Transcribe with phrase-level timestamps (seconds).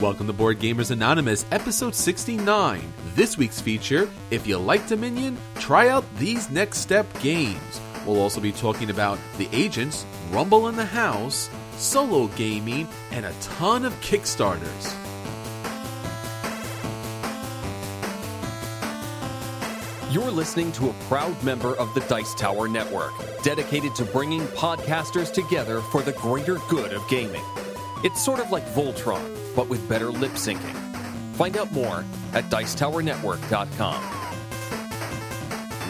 [0.00, 2.80] Welcome to Board Gamers Anonymous, episode 69.
[3.14, 7.82] This week's feature if you like Dominion, try out these next step games.
[8.06, 13.32] We'll also be talking about The Agents, Rumble in the House, solo gaming, and a
[13.42, 14.96] ton of Kickstarters.
[20.10, 23.12] You're listening to a proud member of the Dice Tower Network,
[23.42, 27.44] dedicated to bringing podcasters together for the greater good of gaming.
[28.02, 30.74] It's sort of like Voltron, but with better lip syncing.
[31.34, 34.02] Find out more at Dicetowernetwork.com.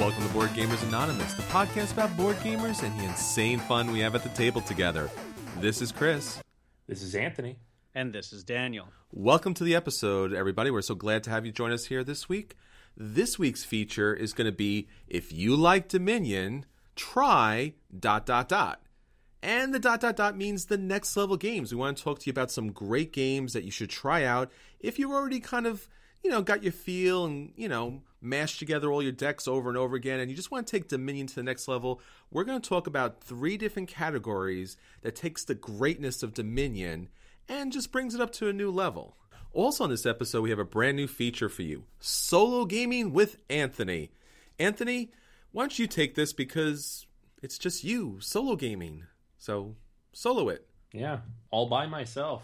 [0.00, 4.00] Welcome to Board Gamers Anonymous, the podcast about board gamers and the insane fun we
[4.00, 5.08] have at the table together.
[5.60, 6.42] This is Chris.
[6.88, 7.58] This is Anthony.
[7.94, 8.88] And this is Daniel.
[9.12, 10.72] Welcome to the episode, everybody.
[10.72, 12.56] We're so glad to have you join us here this week.
[12.96, 18.82] This week's feature is going to be if you like Dominion, try dot dot dot.
[19.42, 21.72] And the dot dot dot means the next level games.
[21.72, 24.50] We want to talk to you about some great games that you should try out
[24.80, 25.88] if you've already kind of,
[26.22, 29.78] you know, got your feel and, you know, mashed together all your decks over and
[29.78, 32.00] over again and you just want to take Dominion to the next level.
[32.30, 37.08] We're going to talk about three different categories that takes the greatness of Dominion
[37.48, 39.16] and just brings it up to a new level.
[39.52, 43.36] Also, on this episode, we have a brand new feature for you solo gaming with
[43.48, 44.10] Anthony.
[44.58, 45.10] Anthony,
[45.50, 47.06] why don't you take this because
[47.42, 49.04] it's just you solo gaming?
[49.40, 49.74] So,
[50.12, 50.66] solo it.
[50.92, 52.42] Yeah, all by myself.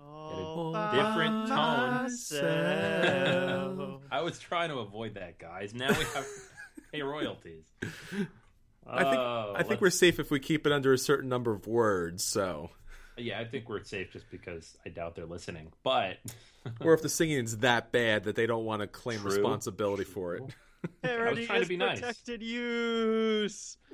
[0.00, 2.02] Oh, different tone.
[2.04, 4.02] myself.
[4.10, 5.74] I was trying to avoid that, guys.
[5.74, 6.26] Now we have
[6.92, 7.64] pay royalties.
[7.82, 11.28] I think Oh, I think let's- we're safe if we keep it under a certain
[11.28, 12.24] number of words.
[12.24, 12.70] So,
[13.18, 15.72] Yeah, I think we're safe just because I doubt they're listening.
[15.84, 16.16] But
[16.80, 19.30] or if the singing is that bad that they don't want to claim True.
[19.32, 20.42] responsibility for it.
[21.02, 22.00] Parody trying to is be nice.
[22.00, 23.76] protected use.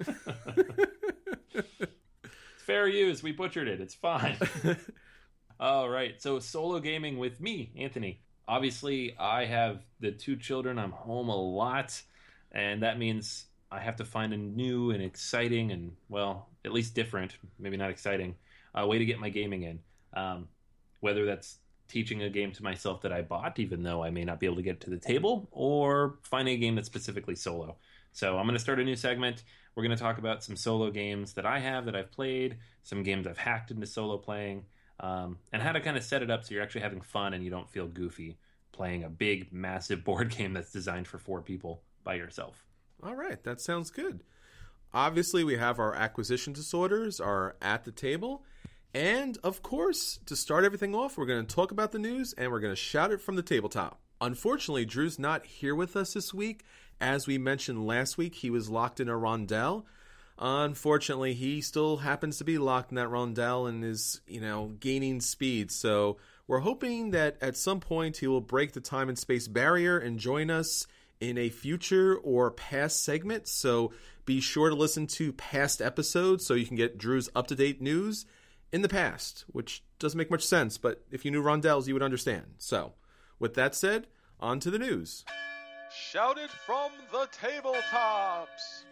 [2.65, 3.23] fair use.
[3.23, 3.81] We butchered it.
[3.81, 4.37] It's fine.
[5.61, 6.21] All right.
[6.21, 8.21] So solo gaming with me, Anthony.
[8.49, 10.79] Obviously, I have the two children.
[10.79, 12.01] I'm home a lot,
[12.53, 16.95] and that means I have to find a new and exciting and well, at least
[16.95, 18.35] different, maybe not exciting,
[18.75, 19.81] uh, way to get my gaming in.
[20.13, 20.49] Um,
[21.01, 21.59] whether that's
[21.89, 24.57] teaching a game to myself that I bought, even though I may not be able
[24.57, 27.77] to get to the table, or finding a game that's specifically solo.
[28.15, 29.43] So I'm going to start a new segment.
[29.75, 33.03] We're going to talk about some solo games that I have that I've played, some
[33.03, 34.65] games I've hacked into solo playing,
[35.01, 37.45] um, and how to kind of set it up so you're actually having fun and
[37.45, 38.39] you don't feel goofy
[38.71, 42.65] playing a big, massive board game that's designed for four people by yourself.
[43.03, 44.23] All right, that sounds good.
[44.93, 48.45] Obviously, we have our acquisition disorders are at the table.
[48.95, 52.53] And of course, to start everything off, we're going to talk about the news and
[52.53, 54.01] we're going to shout it from the tabletop.
[54.21, 56.65] Unfortunately, Drew's not here with us this week.
[57.01, 59.85] As we mentioned last week, he was locked in a rondelle.
[60.39, 65.21] Unfortunately, he still happens to be locked in that rondelle and is, you know, gaining
[65.21, 65.71] speed.
[65.71, 66.17] So
[66.47, 70.19] we're hoping that at some point he will break the time and space barrier and
[70.19, 70.87] join us
[71.21, 73.47] in a future or past segment.
[73.47, 73.93] So
[74.25, 77.81] be sure to listen to past episodes so you can get Drew's up to date
[77.81, 78.27] news
[78.73, 82.03] in the past, which doesn't make much sense, but if you knew rondelles, you would
[82.03, 82.55] understand.
[82.59, 82.95] So,
[83.39, 84.09] with that said,
[84.41, 85.25] on to the news.
[85.97, 88.85] Shouted from the tabletops!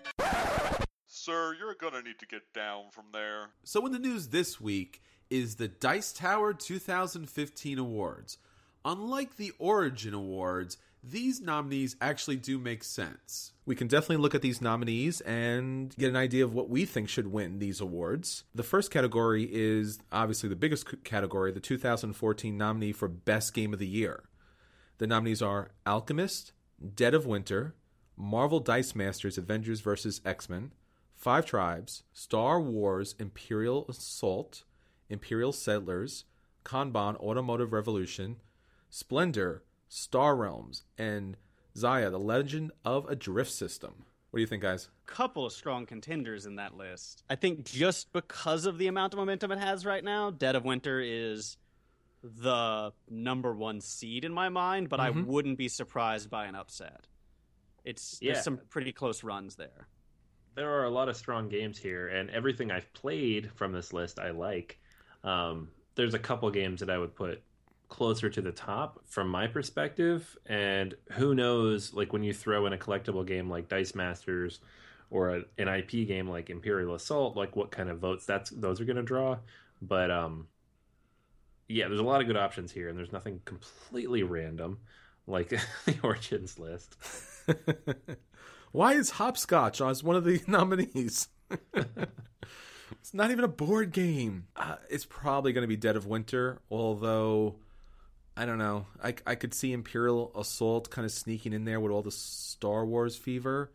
[1.07, 3.51] Sir, you're gonna need to get down from there.
[3.65, 8.39] So, in the news this week is the Dice Tower 2015 Awards.
[8.85, 13.53] Unlike the Origin Awards, these nominees actually do make sense.
[13.67, 17.09] We can definitely look at these nominees and get an idea of what we think
[17.09, 18.45] should win these awards.
[18.55, 23.81] The first category is obviously the biggest category, the 2014 nominee for Best Game of
[23.81, 24.23] the Year.
[24.99, 27.75] The nominees are Alchemist, Dead of Winter,
[28.17, 30.21] Marvel Dice Masters Avengers vs.
[30.25, 30.73] X Men,
[31.15, 34.65] Five Tribes, Star Wars Imperial Assault,
[35.09, 36.25] Imperial Settlers,
[36.65, 38.37] Kanban Automotive Revolution,
[38.91, 41.37] Splendor, Star Realms, and
[41.77, 44.05] Xia, The Legend of a Drift System.
[44.31, 44.89] What do you think, guys?
[45.07, 47.23] Couple of strong contenders in that list.
[47.29, 50.65] I think just because of the amount of momentum it has right now, Dead of
[50.65, 51.59] Winter is
[52.23, 55.27] the number one seed in my mind, but I Mhm.
[55.27, 57.09] wouldn't be surprised by an upset.
[57.85, 58.35] It's Yeah.
[58.35, 59.89] there's some pretty close runs there.
[60.55, 64.19] there are a lot of strong games here, and everything I've played from this list
[64.19, 64.79] I like.
[65.25, 67.43] Um, there's a couple games that I would put
[67.89, 72.75] closer to the top from my perspective, and who knows, like when you throw in
[72.75, 74.61] a collectible game like Dice Masters
[75.09, 78.79] or a, an IP game like Imperial Assault, like what kind of votes that's those
[78.79, 79.39] are going to draw.
[79.81, 80.49] But um,
[81.69, 84.79] yeah, there's a lot of good options here, and there's nothing completely random
[85.27, 85.49] like
[85.85, 86.97] the Origins list.
[88.73, 91.29] Why is Hopscotch as one of the nominees?
[91.73, 94.47] it's not even a board game.
[94.57, 97.57] Uh, it's probably going to be Dead of Winter, although
[98.37, 98.87] I don't know.
[99.03, 102.85] I, I could see Imperial Assault kind of sneaking in there with all the Star
[102.87, 103.71] Wars fever.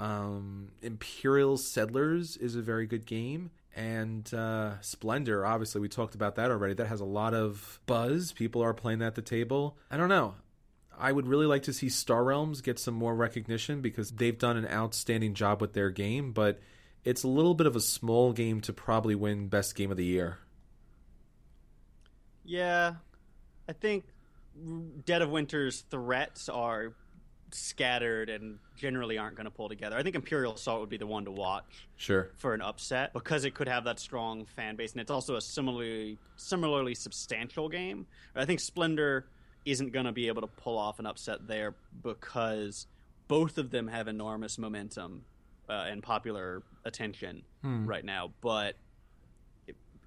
[0.00, 3.50] Um, Imperial Settlers is a very good game.
[3.78, 6.74] And uh, Splendor, obviously, we talked about that already.
[6.74, 8.32] That has a lot of buzz.
[8.32, 9.78] People are playing at the table.
[9.88, 10.34] I don't know.
[10.98, 14.56] I would really like to see Star Realms get some more recognition because they've done
[14.56, 16.58] an outstanding job with their game, but
[17.04, 20.04] it's a little bit of a small game to probably win Best Game of the
[20.04, 20.38] Year.
[22.44, 22.94] Yeah,
[23.68, 24.06] I think
[25.04, 26.94] Dead of Winter's threats are
[27.54, 29.96] scattered and generally aren't going to pull together.
[29.96, 32.30] I think Imperial Assault would be the one to watch Sure.
[32.36, 35.40] for an upset because it could have that strong fan base and it's also a
[35.40, 38.06] similarly similarly substantial game.
[38.36, 39.26] I think Splendor
[39.64, 42.86] isn't going to be able to pull off an upset there because
[43.26, 45.24] both of them have enormous momentum
[45.68, 48.76] uh, and popular attention right now, but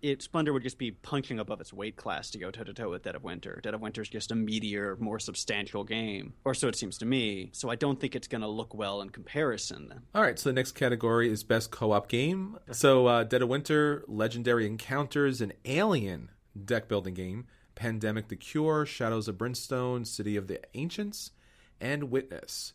[0.02, 2.90] it, Splendor would just be punching above its weight class to go toe to toe
[2.90, 3.60] with Dead of Winter.
[3.62, 7.06] Dead of Winter is just a meatier, more substantial game, or so it seems to
[7.06, 7.50] me.
[7.54, 10.02] So I don't think it's going to look well in comparison.
[10.16, 12.58] All right, so the next category is best co-op game.
[12.72, 16.30] So, uh, Dead of Winter, Legendary Encounters, an Alien
[16.66, 21.32] deck building game, Pandemic: The Cure, Shadows of Brimstone, City of the Ancients,
[21.80, 22.74] and Witness.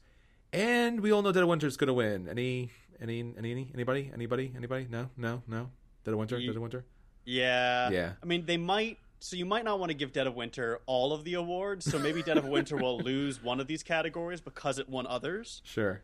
[0.53, 2.29] And we all know Dead of Winter is going to win.
[2.29, 2.71] Any,
[3.01, 4.87] any, any, anybody, anybody, anybody?
[4.89, 5.71] No, no, no.
[6.05, 6.85] Dead of Winter, Dead of Winter.
[7.27, 7.91] Yeah.
[7.91, 8.13] Yeah.
[8.23, 8.99] I mean, they might.
[9.19, 11.85] So you might not want to give Dead of Winter all of the awards.
[11.91, 15.61] So maybe Dead of Winter will lose one of these categories because it won others.
[15.65, 16.01] Sure.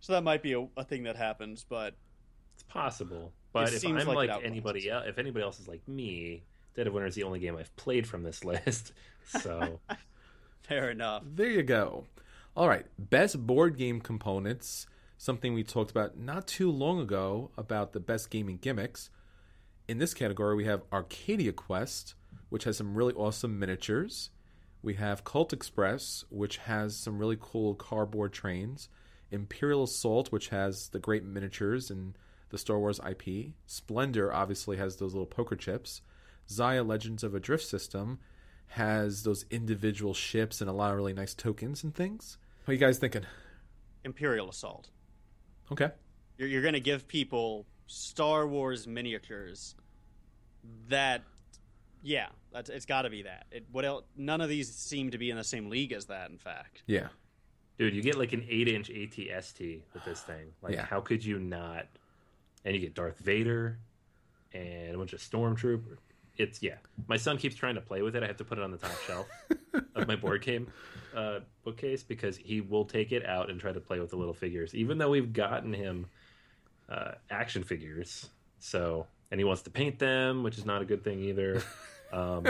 [0.00, 1.64] So that might be a, a thing that happens.
[1.68, 1.94] But
[2.54, 5.68] It's possible, but It if seems I'm like like, anybody else, if anybody else is
[5.68, 6.42] like me,
[6.74, 8.92] Dead of Winter is the only game I've played from this list.
[9.42, 9.78] So
[10.62, 11.22] fair enough.
[11.34, 12.06] There you go.
[12.56, 14.86] All right, best board game components.
[15.18, 19.10] Something we talked about not too long ago about the best gaming gimmicks.
[19.88, 22.14] In this category, we have Arcadia Quest,
[22.50, 24.28] which has some really awesome miniatures.
[24.82, 28.90] We have Colt Express, which has some really cool cardboard trains.
[29.30, 32.18] Imperial Assault, which has the great miniatures and
[32.50, 33.52] the Star Wars IP.
[33.66, 36.02] Splendor obviously has those little poker chips.
[36.48, 38.18] Xia Legends of a Drift System
[38.68, 42.36] has those individual ships and a lot of really nice tokens and things.
[42.66, 43.24] What are you guys thinking?
[44.04, 44.90] Imperial Assault.
[45.72, 45.90] Okay.
[46.36, 49.74] You're, you're going to give people Star Wars miniatures.
[50.88, 51.22] That,
[52.02, 53.46] yeah, that's, it's got to be that.
[53.50, 54.04] It, what else?
[54.16, 56.30] None of these seem to be in the same league as that.
[56.30, 57.08] In fact, Yeah.
[57.78, 60.52] Dude, you get like an eight inch ATST with this thing.
[60.62, 60.84] Like, Yeah.
[60.84, 61.86] how could you not?
[62.64, 63.78] And you get Darth Vader
[64.52, 65.96] and a bunch of Stormtrooper.
[66.36, 66.74] It's yeah.
[67.06, 68.22] My son keeps trying to play with it.
[68.24, 69.26] I have to put it on the top shelf
[69.94, 70.66] of my board game
[71.14, 74.34] uh, bookcase because he will take it out and try to play with the little
[74.34, 76.06] figures, even though we've gotten him
[76.88, 78.28] uh, action figures.
[78.58, 81.62] So, and he wants to paint them, which is not a good thing either.
[82.12, 82.46] Um,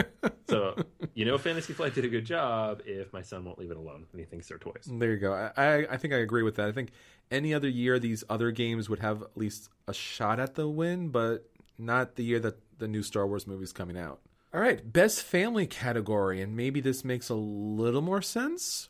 [0.48, 0.76] so,
[1.14, 4.06] you know, Fantasy Flight did a good job if my son won't leave it alone
[4.12, 4.88] and he thinks they're toys.
[4.88, 5.32] There you go.
[5.32, 6.68] I, I, I think I agree with that.
[6.68, 6.92] I think
[7.30, 11.08] any other year these other games would have at least a shot at the win,
[11.08, 14.20] but not the year that the new Star Wars movie is coming out.
[14.54, 18.88] All right, best family category, and maybe this makes a little more sense.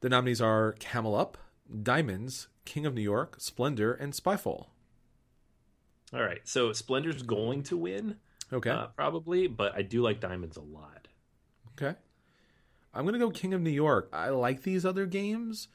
[0.00, 1.36] The nominees are Camel Up,
[1.82, 4.66] Diamonds, King of New York, Splendor, and Spyfall.
[6.14, 8.16] All right, so Splendor's going to win,
[8.52, 8.70] Okay.
[8.70, 11.08] uh, probably, but I do like Diamonds a lot.
[11.72, 11.96] Okay.
[12.92, 14.10] I'm going to go King of New York.
[14.12, 15.68] I like these other games,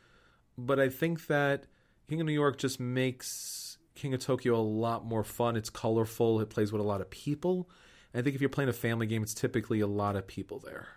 [0.57, 1.65] but I think that
[2.07, 5.55] King of New York just makes King of Tokyo a lot more fun.
[5.55, 7.67] It's colorful, it plays with a lot of people.
[8.13, 10.59] And I think if you're playing a family game, it's typically a lot of people
[10.59, 10.87] there.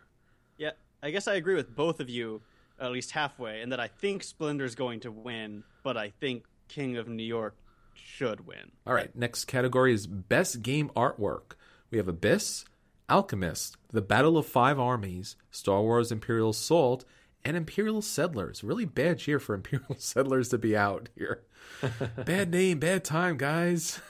[0.58, 2.42] yeah, I guess I agree with both of you
[2.78, 6.96] at least halfway, and that I think Splendor's going to win, but I think King
[6.96, 7.56] of New York
[7.94, 8.72] should win.
[8.86, 11.52] All right, next category is Best Game Artwork.
[11.90, 12.64] We have Abyss,
[13.08, 17.04] Alchemist, The Battle of Five Armies, Star Wars Imperial Assault,
[17.44, 18.62] and Imperial Settlers.
[18.62, 21.42] Really bad year for Imperial Settlers to be out here.
[22.24, 24.00] bad name, bad time, guys.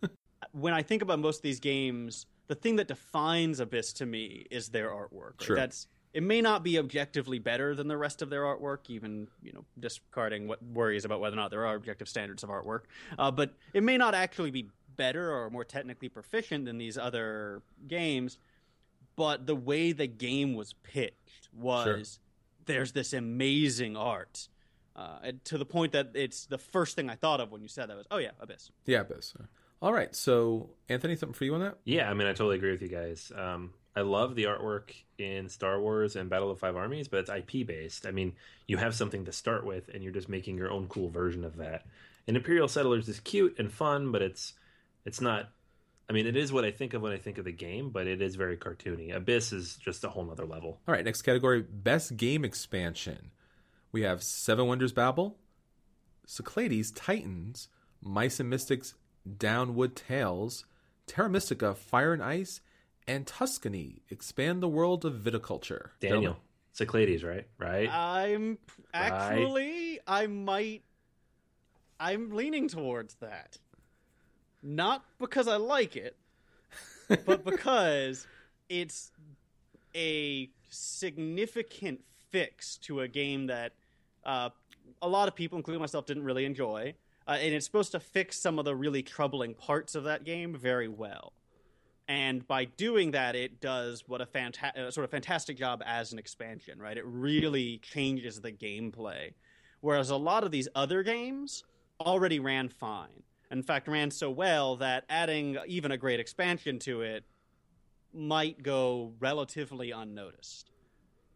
[0.52, 4.46] when I think about most of these games, the thing that defines Abyss to me
[4.50, 5.38] is their artwork.
[5.40, 5.56] Like, Sure.
[5.56, 9.52] That's it may not be objectively better than the rest of their artwork, even you
[9.52, 12.82] know discarding what worries about whether or not there are objective standards of artwork.
[13.18, 17.62] Uh, but it may not actually be better or more technically proficient than these other
[17.86, 18.38] games.
[19.16, 22.18] But the way the game was pitched was
[22.66, 24.48] there's this amazing art.
[24.96, 27.88] Uh, to the point that it's the first thing I thought of when you said
[27.88, 28.70] that was, oh yeah, Abyss.
[28.86, 29.34] Yeah, Abyss.
[29.82, 31.78] All right, so Anthony, something for you on that?
[31.84, 33.32] Yeah, I mean, I totally agree with you guys.
[33.34, 37.30] Um, I love the artwork in Star Wars and Battle of Five Armies, but it's
[37.30, 38.06] IP based.
[38.06, 38.34] I mean,
[38.66, 41.56] you have something to start with, and you're just making your own cool version of
[41.56, 41.86] that.
[42.26, 44.54] And Imperial Settlers is cute and fun, but it's
[45.04, 45.50] it's not
[46.10, 48.08] I mean, it is what I think of when I think of the game, but
[48.08, 49.14] it is very cartoony.
[49.14, 50.80] Abyss is just a whole nother level.
[50.88, 53.30] All right, next category Best Game Expansion.
[53.92, 55.36] We have Seven Wonders Babel,
[56.26, 57.68] Cyclades Titans,
[58.02, 58.94] Mice and Mystics
[59.38, 60.64] Downwood Tales,
[61.06, 62.60] Terra Mystica Fire and Ice,
[63.10, 65.88] and Tuscany Expand the World of Viticulture.
[65.98, 66.38] Daniel,
[66.72, 67.44] Cyclades, right?
[67.58, 67.90] Right?
[67.90, 68.56] I'm
[68.94, 70.82] actually, I might,
[71.98, 73.58] I'm leaning towards that.
[74.62, 76.16] Not because I like it,
[77.26, 78.28] but because
[78.68, 79.10] it's
[79.96, 83.72] a significant fix to a game that
[84.24, 84.50] uh,
[85.02, 86.94] a lot of people, including myself, didn't really enjoy.
[87.26, 90.54] Uh, and it's supposed to fix some of the really troubling parts of that game
[90.54, 91.32] very well.
[92.10, 96.12] And by doing that, it does what a fanta- uh, sort of fantastic job as
[96.12, 96.98] an expansion, right?
[96.98, 99.34] It really changes the gameplay.
[99.80, 101.62] Whereas a lot of these other games
[102.00, 103.22] already ran fine.
[103.52, 107.22] In fact, ran so well that adding even a great expansion to it
[108.12, 110.72] might go relatively unnoticed.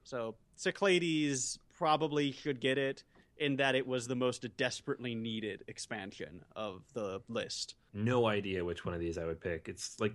[0.03, 3.05] So Cyclades probably should get it
[3.37, 7.77] in that it was the most desperately needed expansion of the list.
[7.93, 9.69] no idea which one of these I would pick.
[9.69, 10.15] It's like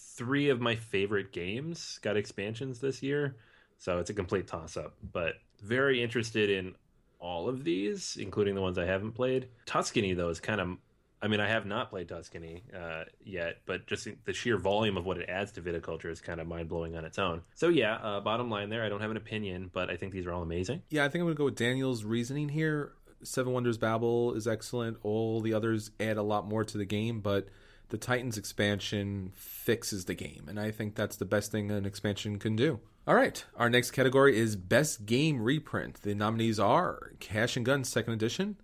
[0.00, 3.36] three of my favorite games got expansions this year,
[3.78, 4.94] so it's a complete toss up.
[5.12, 6.74] But very interested in
[7.18, 9.48] all of these, including the ones I haven't played.
[9.66, 10.76] Tuscany, though, is kind of.
[11.22, 15.04] I mean, I have not played Tuscany uh, yet, but just the sheer volume of
[15.04, 17.42] what it adds to viticulture is kind of mind blowing on its own.
[17.54, 20.24] So, yeah, uh, bottom line there, I don't have an opinion, but I think these
[20.24, 20.80] are all amazing.
[20.88, 22.92] Yeah, I think I'm going to go with Daniel's reasoning here.
[23.22, 24.96] Seven Wonders Babel is excellent.
[25.02, 27.48] All the others add a lot more to the game, but
[27.90, 32.38] the Titans expansion fixes the game, and I think that's the best thing an expansion
[32.38, 32.80] can do.
[33.06, 36.02] All right, our next category is Best Game Reprint.
[36.02, 38.56] The nominees are Cash and Gun Second Edition,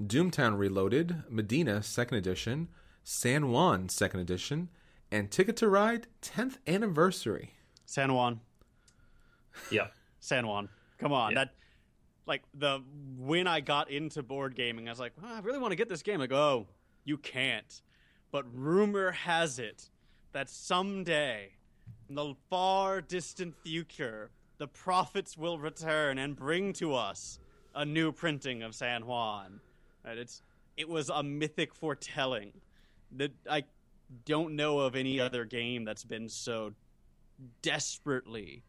[0.00, 2.68] Doomtown Reloaded, Medina Second Edition,
[3.04, 4.68] San Juan Second Edition,
[5.10, 7.52] and Ticket to Ride 10th Anniversary.
[7.86, 8.40] San Juan.
[9.70, 9.88] Yeah.
[10.18, 10.70] San Juan.
[10.98, 11.32] Come on.
[11.32, 11.40] Yeah.
[11.40, 11.54] That
[12.26, 12.82] like the
[13.18, 15.90] when I got into board gaming, I was like, "Well, I really want to get
[15.90, 16.20] this game.
[16.20, 16.68] Like, oh,
[17.04, 17.82] you can't.
[18.32, 19.90] But rumor has it
[20.32, 21.50] that someday,
[22.08, 27.38] in the far distant future, the prophets will return and bring to us
[27.74, 29.60] a new printing of San Juan.
[30.04, 30.42] And it's
[30.76, 32.52] it was a mythic foretelling
[33.16, 33.64] that I
[34.24, 36.72] don't know of any other game that's been so
[37.60, 38.62] desperately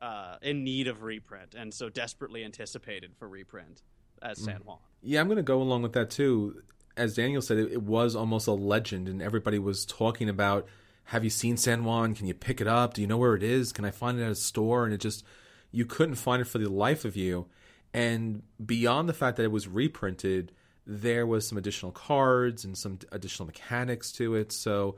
[0.00, 3.82] uh, in need of reprint and so desperately anticipated for reprint
[4.20, 4.78] as San Juan.
[5.02, 6.62] Yeah, I'm going to go along with that too.
[6.96, 10.66] As Daniel said, it, it was almost a legend, and everybody was talking about
[11.04, 12.14] have you seen San Juan?
[12.14, 12.94] Can you pick it up?
[12.94, 13.72] Do you know where it is?
[13.72, 14.84] Can I find it at a store?
[14.84, 15.24] And it just,
[15.70, 17.46] you couldn't find it for the life of you.
[17.92, 20.52] And beyond the fact that it was reprinted,
[20.86, 24.52] there was some additional cards and some additional mechanics to it.
[24.52, 24.96] So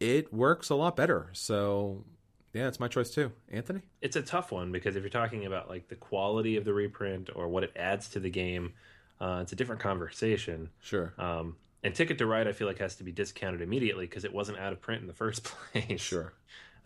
[0.00, 1.30] it works a lot better.
[1.32, 2.04] So
[2.52, 3.32] yeah, it's my choice too.
[3.50, 3.82] Anthony?
[4.00, 7.30] it's a tough one because if you're talking about like the quality of the reprint
[7.34, 8.72] or what it adds to the game,
[9.20, 10.70] uh, it's a different conversation.
[10.80, 11.12] Sure.
[11.18, 14.32] Um, and Ticket to Ride, I feel like has to be discounted immediately because it
[14.32, 16.00] wasn't out of print in the first place.
[16.00, 16.32] Sure.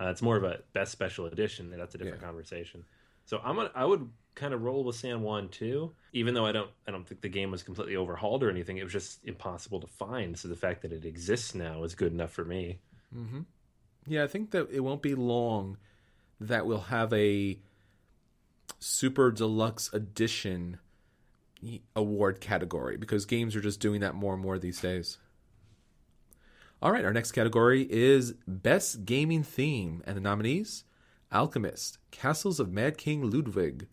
[0.00, 2.26] Uh, it's more of a best special edition, that's a different Yeah.
[2.26, 2.84] conversation.
[3.26, 6.50] So I'm gonna, I would kind of roll with San Juan too, even though I
[6.52, 8.78] don't I don't think the game was completely overhauled or anything.
[8.78, 10.36] It was just impossible to find.
[10.38, 12.80] So the fact that it exists now is good enough for me.
[13.16, 13.40] Mm-hmm.
[14.08, 15.76] Yeah, I think that it won't be long
[16.40, 17.58] that we'll have a
[18.80, 20.78] super deluxe edition
[21.94, 25.18] award category because games are just doing that more and more these days.
[26.80, 30.84] All right, our next category is Best Gaming Theme, and the nominees
[31.32, 33.86] Alchemist, Castles of Mad King Ludwig,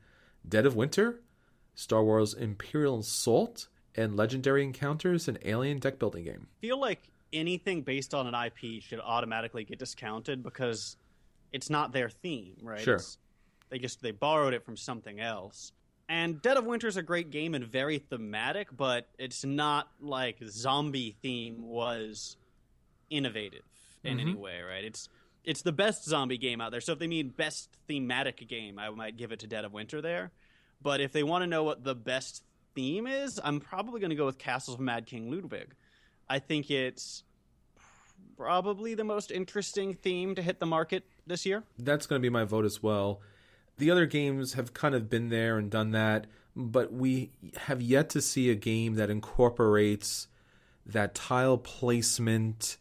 [0.48, 1.22] Dead of Winter,
[1.76, 6.48] Star Wars Imperial Assault, and Legendary Encounters, an alien deck building game.
[6.60, 10.98] feel like anything based on an IP should automatically get discounted because
[11.54, 12.80] it's not their theme, right?
[12.82, 12.96] Sure.
[12.96, 13.18] It's-
[13.70, 15.72] they just they borrowed it from something else.
[16.10, 20.38] And Dead of Winter is a great game and very thematic, but it's not like
[20.48, 22.36] zombie theme was
[23.12, 23.62] innovative
[24.04, 24.42] in any mm-hmm.
[24.42, 24.84] way, right?
[24.84, 25.08] It's
[25.44, 26.82] it's the best zombie game out there.
[26.82, 30.02] So if they mean best thematic game, I might give it to Dead of Winter
[30.02, 30.32] there.
[30.82, 32.44] But if they want to know what the best
[32.76, 35.76] theme is, I'm probably going to go with Castles of Mad King Ludwig.
[36.28, 37.24] I think it's
[38.36, 41.64] probably the most interesting theme to hit the market this year.
[41.78, 43.22] that's going to be my vote as well.
[43.80, 48.10] The other games have kind of been there and done that, but we have yet
[48.10, 50.28] to see a game that incorporates
[50.86, 52.78] that tile placement,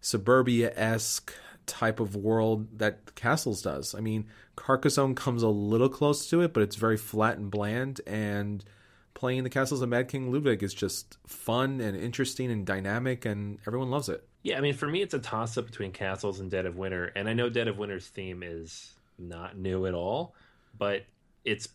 [0.00, 1.34] suburbia esque
[1.66, 3.94] type of world that Castles does.
[3.94, 4.26] I mean,
[4.56, 8.64] Carcassonne comes a little close to it, but it's very flat and bland, and
[9.12, 13.58] playing the castles of Mad King Ludwig is just fun and interesting and dynamic, and
[13.66, 14.26] everyone loves it.
[14.42, 17.12] Yeah, I mean, for me, it's a toss up between Castles and Dead of Winter.
[17.14, 20.34] And I know Dead of Winter's theme is not new at all,
[20.76, 21.04] but
[21.44, 21.68] it's,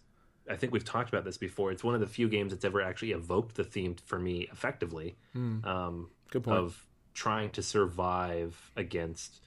[0.50, 1.72] I think we've talked about this before.
[1.72, 5.16] It's one of the few games that's ever actually evoked the theme for me effectively
[5.36, 6.58] um, Good point.
[6.58, 9.40] of trying to survive against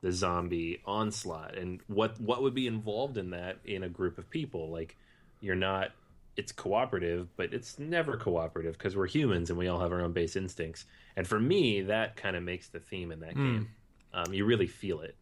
[0.00, 1.56] the zombie onslaught.
[1.56, 4.70] And what what would be involved in that in a group of people?
[4.70, 4.96] Like
[5.40, 5.90] you're not
[6.36, 10.12] it's cooperative but it's never cooperative because we're humans and we all have our own
[10.12, 10.84] base instincts.
[11.16, 13.68] And for me that kind of makes the theme in that game.
[14.14, 15.16] Um, you really feel it.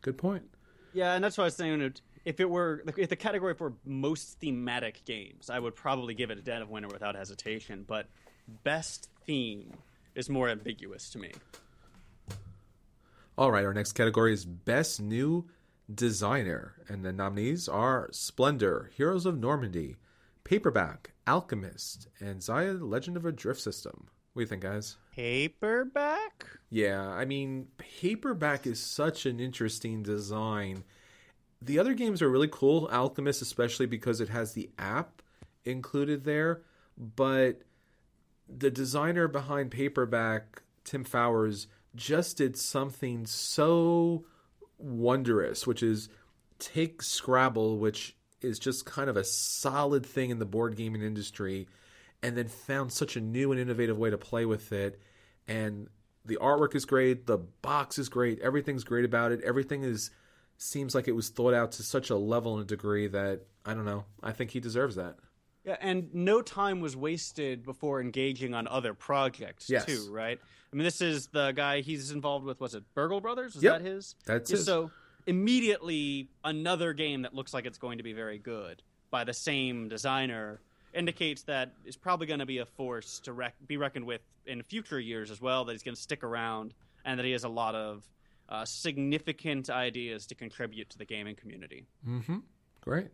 [0.00, 0.48] Good point.
[0.94, 4.38] Yeah, and that's why I was saying if it were if the category for most
[4.40, 7.84] thematic games, I would probably give it a Dead of Winter without hesitation.
[7.86, 8.06] But
[8.62, 9.74] best theme
[10.14, 11.32] is more ambiguous to me.
[13.36, 15.46] All right, our next category is Best New
[15.92, 19.96] Designer, and the nominees are Splendor, Heroes of Normandy,
[20.44, 24.06] Paperback, Alchemist, and Xia: Legend of a Drift System.
[24.34, 24.96] What do you think, guys?
[25.14, 26.58] Paperback.
[26.68, 30.82] Yeah, I mean, Paperback is such an interesting design.
[31.62, 35.22] The other games are really cool, Alchemist especially because it has the app
[35.64, 36.62] included there,
[36.98, 37.62] but
[38.48, 44.26] the designer behind Paperback, Tim Fowers, just did something so
[44.78, 46.08] wondrous, which is
[46.58, 51.68] take Scrabble, which is just kind of a solid thing in the board gaming industry,
[52.24, 54.98] and then found such a new and innovative way to play with it.
[55.46, 55.88] And
[56.24, 59.42] the artwork is great, the box is great, everything's great about it.
[59.44, 60.10] Everything is
[60.56, 63.74] seems like it was thought out to such a level and a degree that I
[63.74, 64.04] don't know.
[64.22, 65.16] I think he deserves that.
[65.64, 69.84] Yeah, and no time was wasted before engaging on other projects Yes.
[69.84, 70.38] too, right?
[70.72, 72.58] I mean, this is the guy he's involved with.
[72.60, 73.54] Was it Burgle Brothers?
[73.54, 73.78] Was Yep.
[73.82, 74.14] that his?
[74.24, 74.66] That's Yeah, his.
[74.66, 74.90] So
[75.26, 79.88] immediately, another game that looks like it's going to be very good by the same
[79.88, 80.60] designer
[80.94, 84.62] indicates that it's probably going to be a force to rec- be reckoned with in
[84.62, 85.64] future years as well.
[85.64, 88.08] That he's going to stick around and that he has a lot of
[88.48, 91.84] uh, significant ideas to contribute to the gaming community.
[92.06, 92.38] Mm-hmm.
[92.80, 93.08] Great.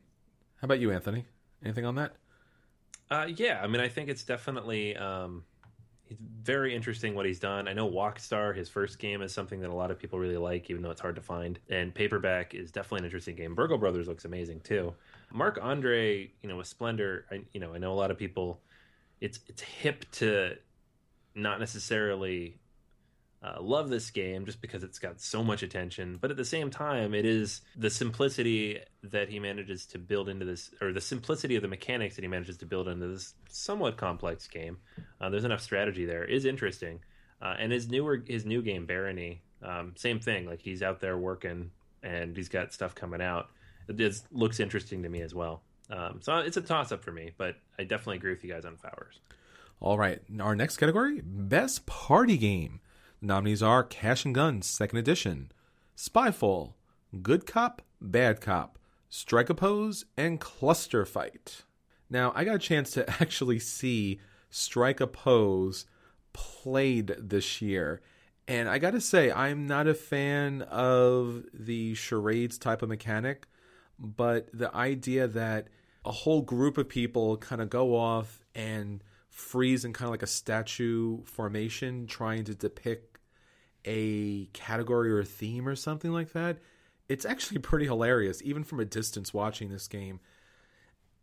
[0.57, 1.25] How about you, Anthony?
[1.65, 2.13] Anything on that?
[3.11, 5.45] Uh, yeah, I mean, I think it's definitely um,
[6.11, 7.69] it's very interesting what he's done.
[7.69, 10.37] I know Wok Star, his first game, is something that a lot of people really
[10.37, 11.59] like, even though it's hard to find.
[11.71, 13.55] And Paperback is definitely an interesting game.
[13.55, 14.93] Burgle Brothers looks amazing too.
[15.33, 18.61] Marc André, you know, with Splendor, I, you know, I know a lot of people.
[19.21, 20.57] It's it's hip to
[21.37, 22.57] not necessarily
[23.43, 26.71] uh, love this game just because it's got so much attention, but at the same
[26.71, 31.57] time, it is the simplicity that he manages to build into this, or the simplicity
[31.57, 34.77] of the mechanics that he manages to build into this somewhat complex game.
[35.21, 36.25] Uh, there's enough strategy there.
[36.25, 37.01] Is interesting,
[37.41, 40.45] uh, and his newer his new game Barony, um, same thing.
[40.47, 41.71] Like he's out there working,
[42.03, 43.49] and he's got stuff coming out.
[43.89, 45.63] It is, looks interesting to me as well.
[45.89, 48.65] Um, so it's a toss up for me, but I definitely agree with you guys
[48.65, 49.19] on Fowers.
[49.81, 50.21] All right.
[50.39, 52.81] Our next category Best Party Game.
[53.23, 55.53] Nominees are Cash and Guns, Second Edition,
[55.97, 56.73] Spyfall,
[57.23, 58.79] Good Cop, Bad Cop,
[59.11, 61.65] Strike a Pose, and Cluster Fight.
[62.09, 65.85] Now, I got a chance to actually see Strike a Pose
[66.33, 68.01] played this year.
[68.49, 73.47] And I got to say, I'm not a fan of the charades type of mechanic,
[73.99, 75.69] but the idea that
[76.05, 80.23] a whole group of people kind of go off and freeze in kind of like
[80.23, 83.10] a statue formation trying to depict
[83.85, 86.59] a category or a theme or something like that
[87.09, 90.21] it's actually pretty hilarious even from a distance watching this game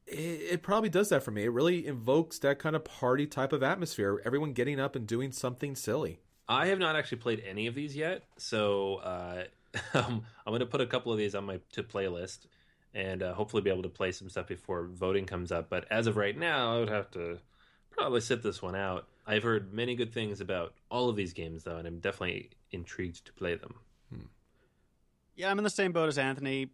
[0.06, 3.54] it, it probably does that for me it really invokes that kind of party type
[3.54, 7.68] of atmosphere everyone getting up and doing something silly I have not actually played any
[7.68, 9.44] of these yet, so uh,
[9.94, 12.48] um, I'm going to put a couple of these on my to playlist,
[12.94, 15.70] and uh, hopefully be able to play some stuff before voting comes up.
[15.70, 17.40] But as of right now, I would have to
[17.92, 19.08] probably sit this one out.
[19.28, 23.26] I've heard many good things about all of these games, though, and I'm definitely intrigued
[23.26, 23.76] to play them.
[24.10, 24.26] Hmm.
[25.36, 26.70] Yeah, I'm in the same boat as Anthony.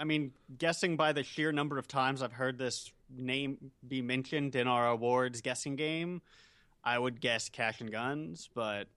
[0.00, 4.56] I mean, guessing by the sheer number of times I've heard this name be mentioned
[4.56, 6.22] in our awards guessing game,
[6.82, 8.88] I would guess Cash and Guns, but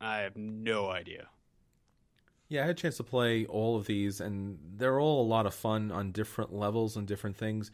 [0.00, 1.28] I have no idea.
[2.48, 5.46] Yeah, I had a chance to play all of these, and they're all a lot
[5.46, 7.70] of fun on different levels and different things.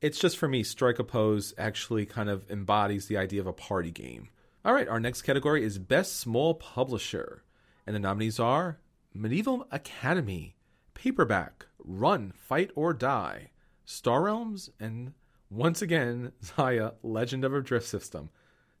[0.00, 3.52] It's just for me, Strike a Pose actually kind of embodies the idea of a
[3.52, 4.30] party game.
[4.64, 7.44] All right, our next category is Best Small Publisher,
[7.86, 8.78] and the nominees are
[9.12, 10.56] Medieval Academy,
[10.94, 13.50] Paperback, Run, Fight or Die,
[13.84, 15.12] Star Realms, and
[15.50, 18.30] once again, Xia, Legend of a Drift System.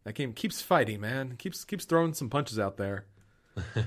[0.04, 1.36] That game keeps fighting, man.
[1.36, 3.04] Keeps keeps throwing some punches out there.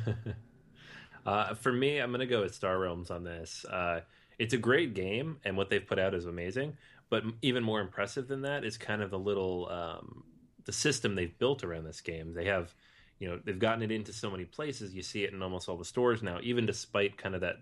[1.25, 3.63] Uh, for me, I'm to go with Star Realms on this.
[3.63, 4.01] Uh,
[4.37, 6.75] it's a great game, and what they've put out is amazing.
[7.13, 10.23] But even more impressive than that is kind of the little um,
[10.65, 12.33] the system they've built around this game.
[12.33, 12.73] They have,
[13.19, 14.95] you know, they've gotten it into so many places.
[14.95, 17.57] You see it in almost all the stores now, even despite kind of that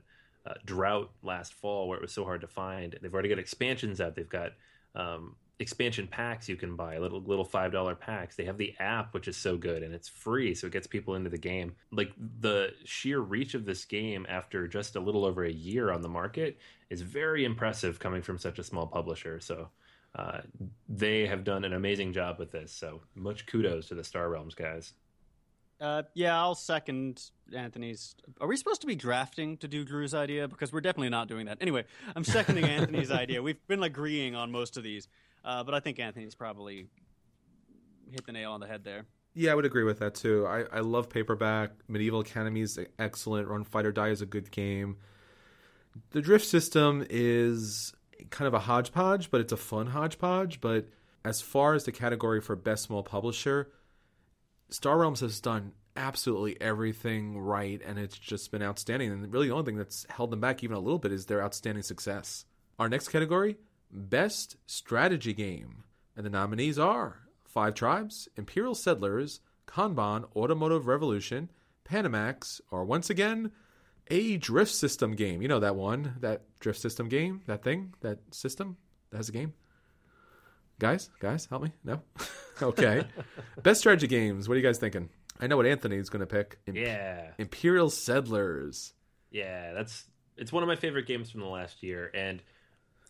[0.46, 2.98] uh, drought last fall where it was so hard to find.
[3.02, 4.16] They've already got expansions out.
[4.16, 4.54] They've got
[4.96, 8.36] um, expansion packs you can buy, little little five dollar packs.
[8.36, 11.16] They have the app, which is so good and it's free, so it gets people
[11.16, 11.76] into the game.
[11.92, 16.02] Like the sheer reach of this game after just a little over a year on
[16.02, 16.58] the market
[16.90, 19.40] is very impressive coming from such a small publisher.
[19.40, 19.70] So
[20.16, 20.42] uh,
[20.90, 22.72] they have done an amazing job with this.
[22.74, 24.94] So much kudos to the Star Realms guys.
[25.82, 28.16] Uh, yeah, I'll second Anthony's.
[28.40, 30.48] Are we supposed to be drafting to do Drew's idea?
[30.48, 31.58] Because we're definitely not doing that.
[31.60, 31.86] Anyway,
[32.16, 33.42] I'm seconding Anthony's idea.
[33.42, 35.08] We've been agreeing on most of these,
[35.44, 36.88] uh, but I think Anthony's probably
[38.12, 39.06] hit the nail on the head there.
[39.34, 40.46] Yeah, I would agree with that too.
[40.46, 41.72] I, I love paperback.
[41.88, 43.48] Medieval Academy is excellent.
[43.48, 44.98] Run Fight or Die is a good game.
[46.12, 47.94] The drift system is
[48.30, 50.60] kind of a hodgepodge, but it's a fun hodgepodge.
[50.60, 50.88] But
[51.24, 53.72] as far as the category for best small publisher,
[54.70, 59.12] Star Realms has done absolutely everything right, and it's just been outstanding.
[59.12, 61.44] And really, the only thing that's held them back even a little bit is their
[61.44, 62.46] outstanding success.
[62.80, 63.58] Our next category
[63.92, 65.84] Best Strategy Game.
[66.16, 71.50] And the nominees are Five Tribes, Imperial Settlers, Kanban, Automotive Revolution,
[71.86, 73.52] Panamax, or once again,
[74.10, 75.42] a drift system game.
[75.42, 78.78] You know that one, that drift system game, that thing, that system
[79.10, 79.54] that has a game.
[80.80, 81.72] Guys, guys, help me.
[81.84, 82.02] No,
[82.62, 83.06] okay.
[83.62, 84.48] Best strategy games.
[84.48, 85.10] What are you guys thinking?
[85.40, 86.60] I know what Anthony's going to pick.
[86.68, 88.94] Imp- yeah, Imperial Settlers.
[89.32, 90.06] Yeah, that's
[90.38, 92.42] it's one of my favorite games from the last year, and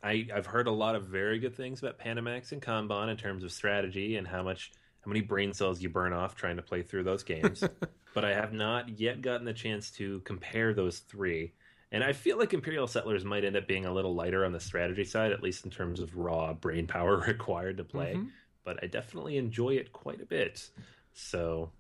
[0.04, 3.44] I I've heard a lot of very good things about Panamax and Kanban in terms
[3.44, 4.72] of strategy and how much
[5.04, 7.64] how many brain cells you burn off trying to play through those games.
[8.14, 11.54] but I have not yet gotten the chance to compare those three.
[11.92, 14.60] And I feel like Imperial Settlers might end up being a little lighter on the
[14.60, 18.14] strategy side, at least in terms of raw brain power required to play.
[18.14, 18.28] Mm-hmm.
[18.64, 20.70] But I definitely enjoy it quite a bit.
[21.14, 21.72] So.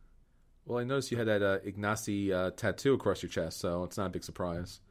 [0.66, 3.98] Well, I noticed you had that uh, Ignacy uh, tattoo across your chest, so it's
[3.98, 4.82] not a big surprise.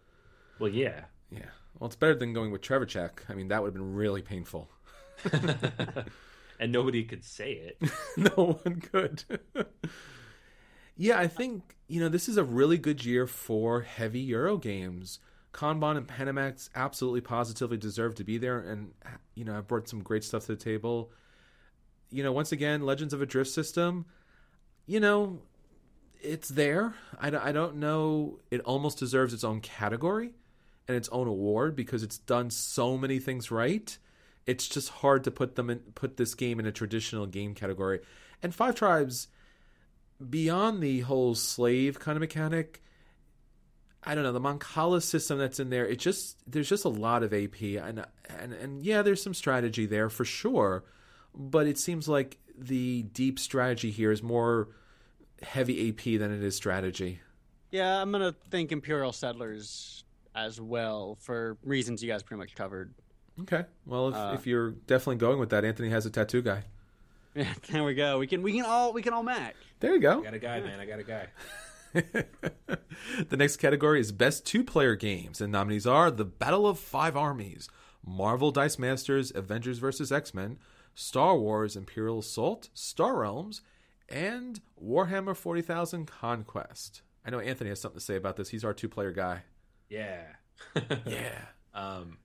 [0.59, 1.05] Well, yeah.
[1.31, 1.51] Yeah.
[1.81, 3.11] Well, it's better than going with Trzewiczek.
[3.31, 4.71] I mean, that would have been really painful.
[6.61, 7.91] and nobody could say it.
[8.19, 9.25] no one could.
[10.97, 15.21] yeah, I think you know this is a really good year for heavy Euro games.
[15.55, 18.93] Kanban and Panamax absolutely positively deserve to be there, and
[19.35, 21.11] you know I brought some great stuff to the table.
[22.11, 24.05] You know, once again, Legends of a Drift System.
[24.87, 25.41] You know,
[26.21, 26.95] it's there.
[27.19, 28.41] I, I don't know.
[28.51, 30.35] It almost deserves its own category
[30.91, 33.97] and its own award because it's done so many things right.
[34.45, 38.01] It's just hard to put them in put this game in a traditional game category.
[38.43, 39.29] And Five Tribes,
[40.29, 42.83] beyond the whole slave kind of mechanic,
[44.03, 45.87] I don't know the Mancala system that's in there.
[45.87, 48.05] It just there's just a lot of AP and
[48.41, 50.83] and and yeah, there's some strategy there for sure,
[51.33, 54.71] but it seems like the deep strategy here is more
[55.41, 57.21] heavy AP than it is strategy.
[57.71, 60.03] Yeah, I'm gonna think Imperial Settlers
[60.35, 62.95] as well for reasons you guys pretty much covered.
[63.43, 63.65] Okay.
[63.87, 66.65] Well, if, uh, if you're definitely going with that, Anthony has a tattoo guy.
[67.35, 68.19] Yeah, there we go.
[68.19, 69.55] We can we can all we can all match.
[69.81, 70.21] There you go.
[70.21, 70.65] I got a guy, yeah.
[70.65, 70.81] man.
[70.81, 71.27] I got a guy.
[73.29, 77.69] the next category is best two-player games, and nominees are The Battle of Five Armies,
[78.07, 80.13] Marvel Dice Masters, Avengers vs.
[80.13, 80.59] X-Men,
[80.95, 83.63] Star Wars Imperial Assault, Star Realms,
[84.09, 87.03] and Warhammer 40,000 Conquest.
[87.25, 88.51] I know Anthony has something to say about this.
[88.51, 89.43] He's our two-player guy.
[89.91, 90.23] Yeah.
[91.07, 91.39] yeah.
[91.75, 92.19] Um,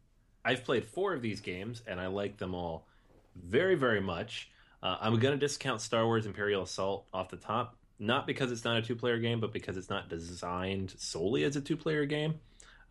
[0.46, 2.88] I've played four of these games and I like them all
[3.36, 4.50] very, very much.
[4.82, 8.64] Uh, I'm going to discount Star Wars Imperial Assault off the top, not because it's
[8.64, 12.06] not a two player game, but because it's not designed solely as a two player
[12.06, 12.36] game,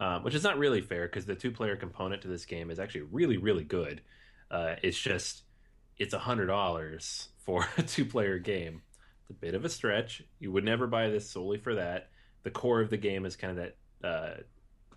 [0.00, 2.80] uh, which is not really fair because the two player component to this game is
[2.80, 4.00] actually really, really good.
[4.50, 5.44] Uh, it's just,
[5.98, 8.82] it's $100 for a two player game.
[9.20, 10.22] It's a bit of a stretch.
[10.40, 12.10] You would never buy this solely for that.
[12.42, 13.64] The core of the game is kind of
[14.02, 14.42] that uh,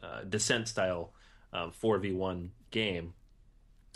[0.04, 1.14] uh, descent style
[1.54, 3.14] um, 4v1 game.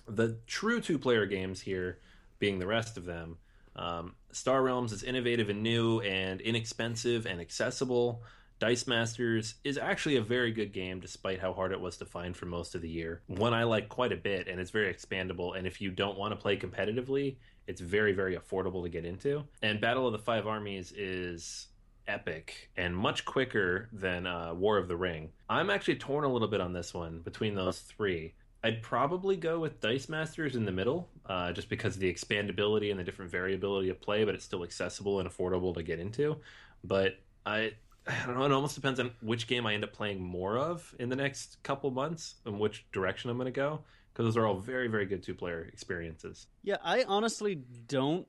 [0.08, 2.00] The true two player games here
[2.40, 3.38] being the rest of them.
[3.76, 8.24] Um, Star Realms is innovative and new and inexpensive and accessible.
[8.60, 12.38] Dice Masters is actually a very good game despite how hard it was to find
[12.38, 13.22] for most of the year.
[13.28, 15.58] One I like quite a bit and it's very expandable.
[15.58, 19.44] And if you don't want to play competitively, it's very, very affordable to get into.
[19.64, 21.70] And Battle of the Five Armies is
[22.08, 25.30] epic and much quicker than uh, War of the Ring.
[25.50, 28.34] I'm actually torn a little bit on this one between those three.
[28.64, 32.92] I'd probably go with Dice Masters in the middle, uh, just because of the expandability
[32.92, 36.38] and the different variability of play, but it's still accessible and affordable to get into.
[36.84, 37.74] But I,
[38.06, 38.46] I don't know.
[38.46, 41.58] It almost depends on which game I end up playing more of in the next
[41.64, 43.82] couple months and which direction I'm going to go.
[44.14, 46.48] because those are all very, very good two player experiences.
[46.64, 47.56] Yeah, I honestly
[47.88, 48.28] don't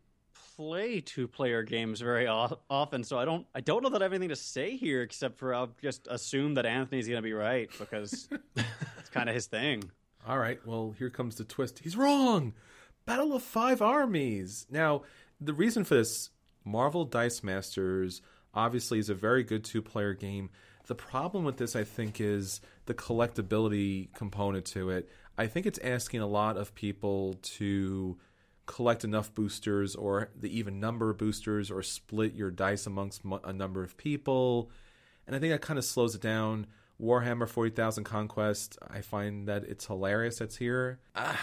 [0.56, 4.12] play two player games very often, so I don't I don't know that I have
[4.12, 7.70] anything to say here except for I'll just assume that Anthony's going to be right
[7.78, 9.84] because it's kind of his thing.
[10.26, 11.80] All right, well, here comes the twist.
[11.80, 12.54] He's wrong.
[13.06, 14.66] Battle of Five Armies.
[14.70, 15.02] Now,
[15.40, 16.30] the reason for this,
[16.64, 18.22] Marvel Dice Masters
[18.54, 20.50] obviously is a very good two player game.
[20.86, 25.08] The problem with this, I think, is the collectability component to it.
[25.38, 28.18] I think it's asking a lot of people to
[28.66, 33.52] collect enough boosters or the even number of boosters or split your dice amongst a
[33.52, 34.70] number of people.
[35.26, 36.66] And I think that kind of slows it down.
[37.00, 41.00] Warhammer 40,000 Conquest, I find that it's hilarious that's here.
[41.16, 41.34] Uh,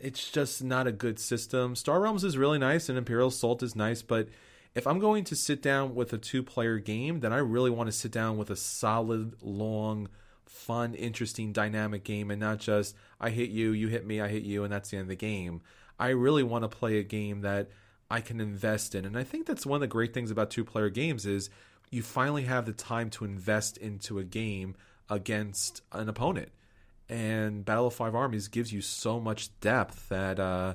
[0.00, 1.74] it's just not a good system.
[1.74, 4.28] Star Realms is really nice and Imperial Assault is nice, but
[4.74, 7.88] if I'm going to sit down with a two player game, then I really want
[7.88, 10.08] to sit down with a solid, long,
[10.44, 14.42] fun, interesting, dynamic game and not just I hit you, you hit me, I hit
[14.42, 15.62] you, and that's the end of the game.
[15.98, 17.70] I really want to play a game that
[18.10, 19.04] I can invest in.
[19.04, 21.50] And I think that's one of the great things about two player games is
[21.90, 24.76] you finally have the time to invest into a game
[25.10, 26.50] against an opponent.
[27.08, 30.74] And Battle of Five Armies gives you so much depth that uh,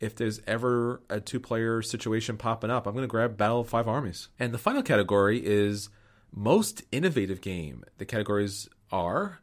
[0.00, 3.68] if there's ever a two player situation popping up, I'm going to grab Battle of
[3.68, 4.28] Five Armies.
[4.38, 5.90] And the final category is
[6.34, 7.84] most innovative game.
[7.98, 9.40] The categories are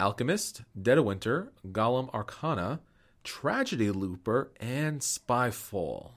[0.00, 2.80] Alchemist, Dead of Winter, Golem Arcana,
[3.28, 6.12] Tragedy Looper, and Spyfall.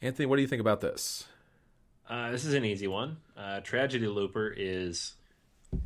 [0.00, 1.26] Anthony, what do you think about this?
[2.08, 3.18] Uh, this is an easy one.
[3.36, 5.12] Uh, Tragedy Looper is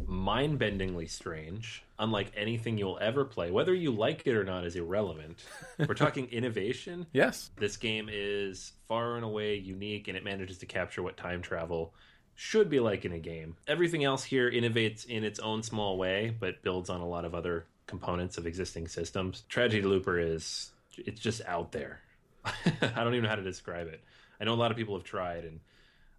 [0.07, 5.43] mind-bendingly strange unlike anything you'll ever play whether you like it or not is irrelevant
[5.89, 10.67] we're talking innovation yes this game is far and away unique and it manages to
[10.67, 11.95] capture what time travel
[12.35, 16.37] should be like in a game everything else here innovates in its own small way
[16.39, 21.21] but builds on a lot of other components of existing systems tragedy looper is it's
[21.21, 22.01] just out there
[22.45, 24.03] i don't even know how to describe it
[24.41, 25.61] i know a lot of people have tried and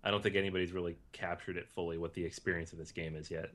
[0.04, 3.30] I don't think anybody's really captured it fully what the experience of this game is
[3.30, 3.50] yet.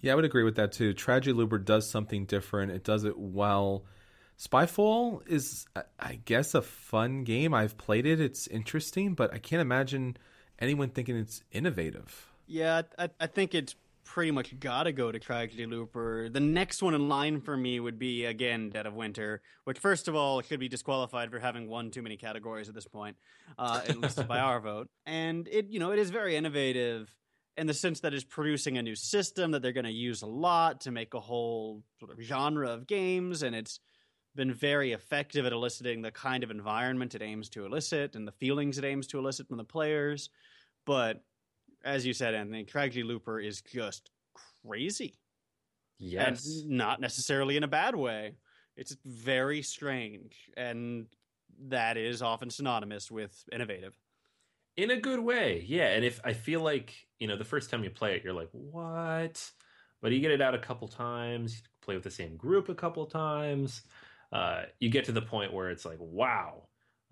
[0.00, 0.92] Yeah, I would agree with that too.
[0.92, 2.70] Tragedy Looper does something different.
[2.70, 3.84] It does it well.
[4.38, 5.66] Spyfall is,
[5.98, 7.54] I guess, a fun game.
[7.54, 8.20] I've played it.
[8.20, 10.18] It's interesting, but I can't imagine
[10.58, 12.28] anyone thinking it's innovative.
[12.46, 13.74] Yeah, I, I think it's
[14.06, 16.28] pretty much got to go to Tragedy Looper.
[16.30, 20.08] The next one in line for me would be again Dead of Winter, which first
[20.08, 23.16] of all should be disqualified for having won too many categories at this point,
[23.58, 24.88] uh, at least by our vote.
[25.04, 27.12] And it, you know, it is very innovative
[27.56, 30.26] in the sense that it's producing a new system that they're going to use a
[30.26, 33.80] lot to make a whole sort of genre of games, and it's
[34.34, 38.32] been very effective at eliciting the kind of environment it aims to elicit and the
[38.32, 40.28] feelings it aims to elicit from the players.
[40.84, 41.22] But
[41.86, 44.10] as you said, Anthony, Tragedy Looper is just
[44.64, 45.14] crazy.
[45.98, 46.46] Yes.
[46.46, 48.34] And not necessarily in a bad way.
[48.76, 50.50] It's very strange.
[50.56, 51.06] And
[51.68, 53.96] that is often synonymous with innovative.
[54.76, 55.88] In a good way, yeah.
[55.92, 58.50] And if I feel like, you know, the first time you play it, you're like,
[58.52, 59.42] what?
[60.02, 62.74] But you get it out a couple times, you play with the same group a
[62.74, 63.82] couple times.
[64.32, 66.64] Uh, you get to the point where it's like, wow,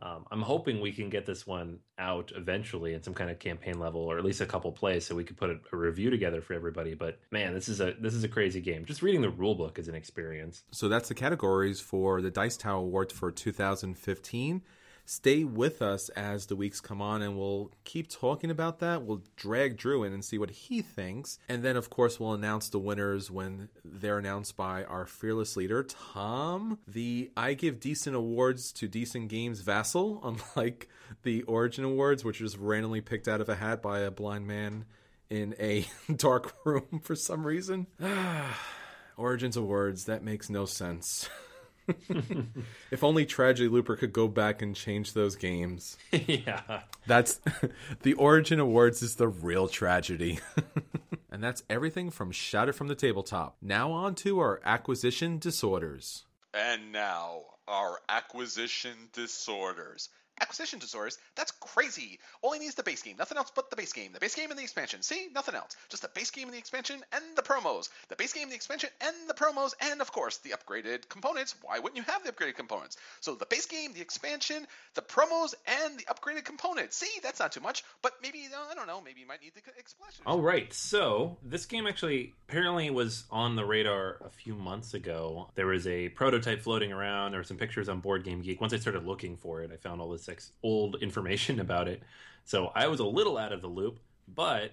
[0.03, 3.79] um, I'm hoping we can get this one out eventually in some kind of campaign
[3.79, 6.41] level, or at least a couple plays, so we could put a, a, review together
[6.41, 6.95] for everybody.
[6.95, 8.85] But man, this is a this is a crazy game.
[8.85, 10.65] Just reading the rule book is an experience.
[10.73, 14.63] So that's the categories for the Dice Tower Awards for 2015
[15.05, 19.03] stay with us as the weeks come on and we'll keep talking about that.
[19.03, 21.39] We'll drag Drew in and see what he thinks.
[21.49, 25.83] And then, of course, we'll announce the winners when they're announced by our fearless leader,
[25.83, 26.79] Tom.
[26.87, 30.21] The I Give Decent Awards to Decent Games Vasel,
[30.57, 30.89] unlike
[31.23, 34.85] the Origin Awards, which is randomly picked out of a hat by a blind man
[35.31, 35.87] in a
[36.17, 37.87] dark room for some reason.
[39.17, 41.29] Origins Awards, that makes no sense.
[42.91, 45.97] if only Tragedy Looper could go back and change those games.
[46.13, 46.83] yeah.
[47.07, 47.41] That's
[48.03, 50.41] the Origin Awards is the real tragedy.
[51.31, 53.57] and that's everything from Shout It from the Tabletop.
[53.61, 56.25] Now on to our acquisition disorders.
[56.53, 60.09] And now, our acquisition disorders.
[60.41, 61.19] Acquisition disorders?
[61.37, 62.19] That's crazy.
[62.43, 63.17] He needs the base game.
[63.19, 64.13] Nothing else but the base game.
[64.13, 65.03] The base game and the expansion.
[65.03, 65.29] See?
[65.35, 65.77] Nothing else.
[65.89, 67.89] Just the base game and the expansion and the promos.
[68.09, 71.55] The base game, the expansion, and the promos, and of course, the upgraded components.
[71.63, 72.97] Why wouldn't you have the upgraded components?
[73.21, 76.97] So the base game, the expansion, the promos, and the upgraded components.
[76.97, 77.21] See?
[77.23, 79.63] That's not too much, but maybe, uh, I don't know, maybe you might need the
[79.79, 80.23] expansion.
[80.27, 80.73] All right.
[80.73, 85.51] So this game actually apparently was on the radar a few months ago.
[85.55, 87.33] There was a prototype floating around.
[87.33, 88.61] There were some pictures on Board Game Geek.
[88.61, 92.03] Once I started looking for it, I found all this ex- old information about it.
[92.45, 94.73] So I was a little out of the loop, but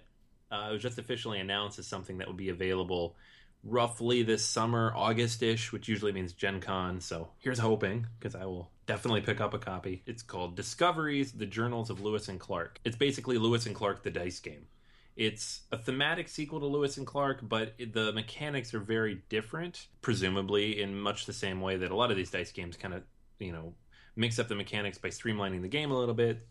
[0.52, 3.16] uh, it was just officially announced as something that would be available
[3.64, 7.00] roughly this summer, August-ish, which usually means Gen Con.
[7.00, 10.04] So here's hoping, because I will definitely pick up a copy.
[10.06, 12.80] It's called Discoveries: The Journals of Lewis and Clark.
[12.84, 14.68] It's basically Lewis and Clark, the dice game.
[15.16, 20.82] It's a thematic sequel to Lewis and Clark, but the mechanics are very different, presumably
[20.82, 23.04] in much the same way that a lot of these dice games kind of,
[23.38, 23.74] you know,
[24.16, 26.46] mix up the mechanics by streamlining the game a little bit,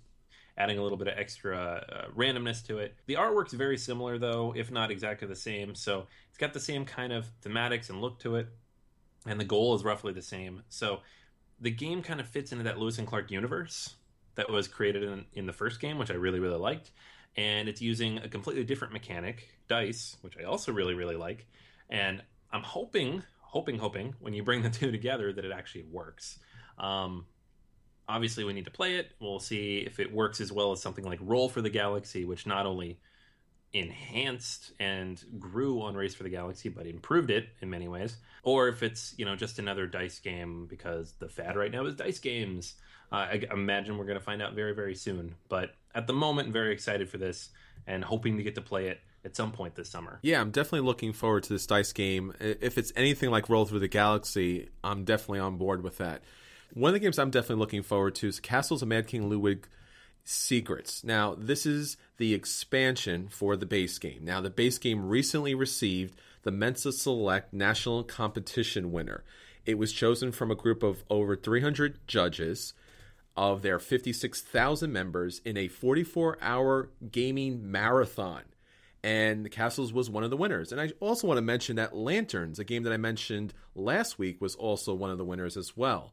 [0.57, 2.95] adding a little bit of extra uh, randomness to it.
[3.07, 5.75] The artwork's very similar, though, if not exactly the same.
[5.75, 8.49] So it's got the same kind of thematics and look to it,
[9.27, 10.63] and the goal is roughly the same.
[10.69, 11.01] So
[11.61, 13.95] the game kind of fits into that Lewis and Clark universe
[14.35, 16.91] that was created in, in the first game, which I really, really liked.
[17.37, 21.47] And it's using a completely different mechanic, dice, which I also really, really like.
[21.89, 26.39] And I'm hoping, hoping, hoping when you bring the two together that it actually works.
[26.79, 27.27] Um,
[28.11, 29.13] obviously we need to play it.
[29.21, 32.47] We'll see if it works as well as something like Roll for the Galaxy, which
[32.47, 32.99] not only
[33.73, 38.69] enhanced and grew on Race for the Galaxy, but improved it in many ways, or
[38.69, 42.19] if it's you know just another dice game because the fad right now is dice
[42.19, 42.75] games.
[43.13, 45.35] Uh, I imagine we're going to find out very very soon.
[45.49, 47.51] But at the moment, I'm very excited for this
[47.87, 50.19] and hoping to get to play it at some point this summer.
[50.23, 52.33] Yeah, I'm definitely looking forward to this dice game.
[52.41, 56.23] If it's anything like Roll Through the Galaxy, I'm definitely on board with that.
[56.75, 59.67] One of the games I'm definitely looking forward to is Castles of Mad King Ludwig
[60.23, 61.03] Secrets.
[61.03, 64.21] Now, this is the expansion for the base game.
[64.25, 69.25] Now, the base game recently received the Mensa Select National Competition winner.
[69.67, 72.73] It was chosen from a group of over 300 judges
[73.37, 78.43] of their 56,000 members in a 44 hour gaming marathon.
[79.03, 80.71] And Castles was one of the winners.
[80.71, 84.41] And I also want to mention that Lanterns, a game that I mentioned last week,
[84.41, 86.13] was also one of the winners as well.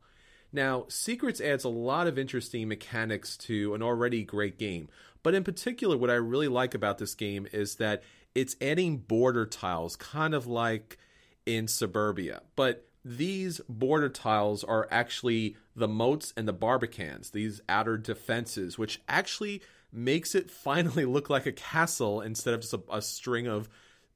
[0.51, 4.87] Now, Secrets adds a lot of interesting mechanics to an already great game.
[5.23, 9.45] But in particular, what I really like about this game is that it's adding border
[9.45, 10.97] tiles, kind of like
[11.45, 12.41] in Suburbia.
[12.55, 19.01] But these border tiles are actually the moats and the barbicans, these outer defenses, which
[19.07, 23.67] actually makes it finally look like a castle instead of just a, a string of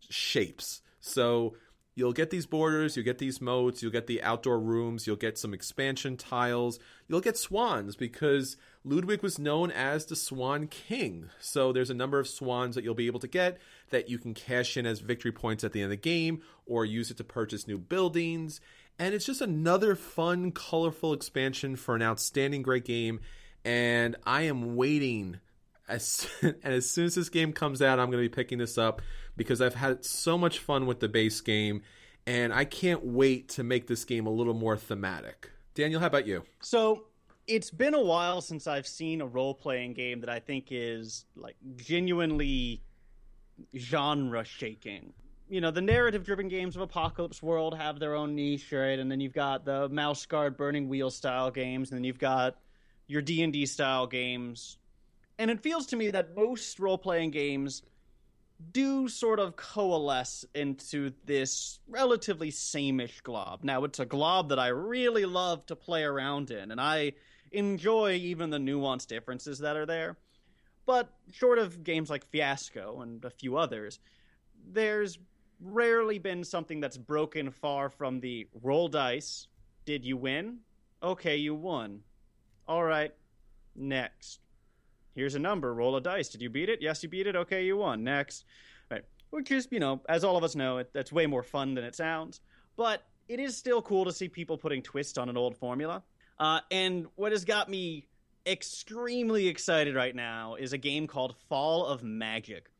[0.09, 0.81] shapes.
[0.99, 1.55] So
[1.95, 5.37] you'll get these borders, you'll get these moats, you'll get the outdoor rooms, you'll get
[5.37, 11.29] some expansion tiles, you'll get swans because Ludwig was known as the Swan King.
[11.39, 14.33] So there's a number of swans that you'll be able to get that you can
[14.33, 17.23] cash in as victory points at the end of the game or use it to
[17.23, 18.61] purchase new buildings.
[18.97, 23.19] And it's just another fun, colorful expansion for an outstanding great game.
[23.63, 25.39] And I am waiting
[25.91, 28.77] as and as soon as this game comes out, I'm going to be picking this
[28.77, 29.01] up
[29.37, 31.83] because I've had so much fun with the base game,
[32.25, 35.49] and I can't wait to make this game a little more thematic.
[35.73, 36.43] Daniel, how about you?
[36.61, 37.05] So
[37.47, 41.25] it's been a while since I've seen a role playing game that I think is
[41.35, 42.81] like genuinely
[43.77, 45.13] genre shaking.
[45.49, 48.97] You know, the narrative driven games of Apocalypse World have their own niche, right?
[48.97, 52.57] And then you've got the mouse guard burning wheel style games, and then you've got
[53.07, 54.77] your D&D style games.
[55.41, 57.81] And it feels to me that most role playing games
[58.73, 63.63] do sort of coalesce into this relatively sameish glob.
[63.63, 67.13] Now, it's a glob that I really love to play around in, and I
[67.51, 70.15] enjoy even the nuanced differences that are there.
[70.85, 73.97] But short of games like Fiasco and a few others,
[74.71, 75.17] there's
[75.59, 79.47] rarely been something that's broken far from the roll dice.
[79.85, 80.59] Did you win?
[81.01, 82.01] Okay, you won.
[82.67, 83.15] All right,
[83.75, 84.39] next.
[85.15, 85.73] Here's a number.
[85.73, 86.29] Roll a dice.
[86.29, 86.81] Did you beat it?
[86.81, 87.35] Yes, you beat it.
[87.35, 88.03] Okay, you won.
[88.03, 88.45] Next.
[88.89, 89.03] Right.
[89.29, 91.83] Which is, you know, as all of us know, it, that's way more fun than
[91.83, 92.41] it sounds.
[92.77, 96.03] But it is still cool to see people putting twists on an old formula.
[96.39, 98.07] Uh, and what has got me
[98.45, 102.71] extremely excited right now is a game called Fall of Magic.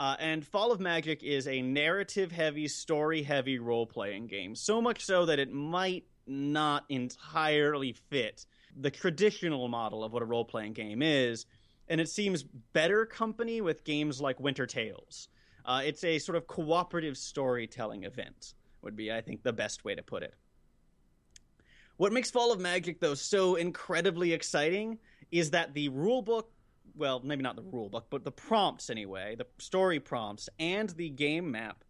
[0.00, 4.54] Uh, and Fall of Magic is a narrative heavy, story heavy role playing game.
[4.54, 8.46] So much so that it might not entirely fit
[8.80, 11.46] the traditional model of what a role playing game is
[11.88, 15.28] and it seems better company with games like Winter Tales.
[15.64, 19.94] Uh, it's a sort of cooperative storytelling event, would be, I think, the best way
[19.94, 20.34] to put it.
[21.96, 24.98] What makes Fall of Magic, though, so incredibly exciting
[25.30, 26.44] is that the rulebook,
[26.96, 31.50] well, maybe not the rulebook, but the prompts anyway, the story prompts and the game
[31.50, 31.84] map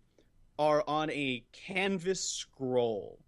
[0.58, 3.18] are on a canvas scroll.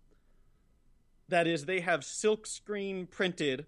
[1.28, 3.66] That is, they have silkscreen printed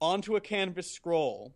[0.00, 1.54] onto a canvas scroll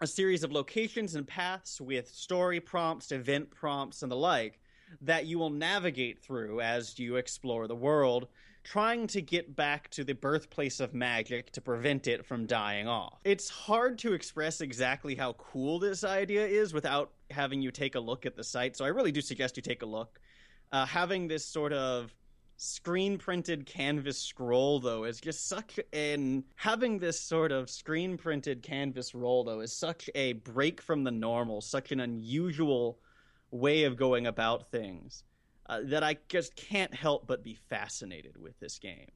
[0.00, 4.60] a series of locations and paths with story prompts, event prompts, and the like
[5.02, 8.28] that you will navigate through as you explore the world,
[8.64, 13.18] trying to get back to the birthplace of magic to prevent it from dying off.
[13.24, 18.00] It's hard to express exactly how cool this idea is without having you take a
[18.00, 20.20] look at the site, so I really do suggest you take a look.
[20.70, 22.14] Uh, having this sort of
[22.60, 28.64] screen printed canvas scroll though is just such an having this sort of screen printed
[28.64, 32.98] canvas roll though is such a break from the normal such an unusual
[33.52, 35.22] way of going about things
[35.68, 39.06] uh, that i just can't help but be fascinated with this game.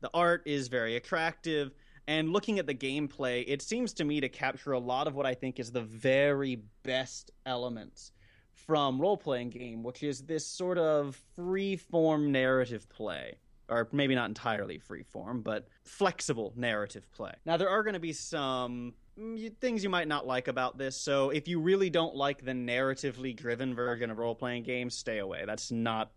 [0.00, 1.72] The art is very attractive
[2.06, 5.26] and looking at the gameplay it seems to me to capture a lot of what
[5.26, 8.12] i think is the very best elements
[8.54, 13.36] from role playing game, which is this sort of free form narrative play.
[13.68, 17.32] Or maybe not entirely free form, but flexible narrative play.
[17.46, 20.94] Now, there are going to be some mm, things you might not like about this.
[20.94, 25.18] So, if you really don't like the narratively driven version of role playing games, stay
[25.18, 25.44] away.
[25.46, 26.10] That's not,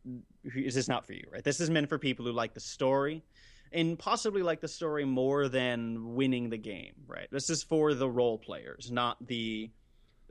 [0.44, 1.44] this is not for you, right?
[1.44, 3.24] This is meant for people who like the story
[3.72, 7.28] and possibly like the story more than winning the game, right?
[7.32, 9.70] This is for the role players, not the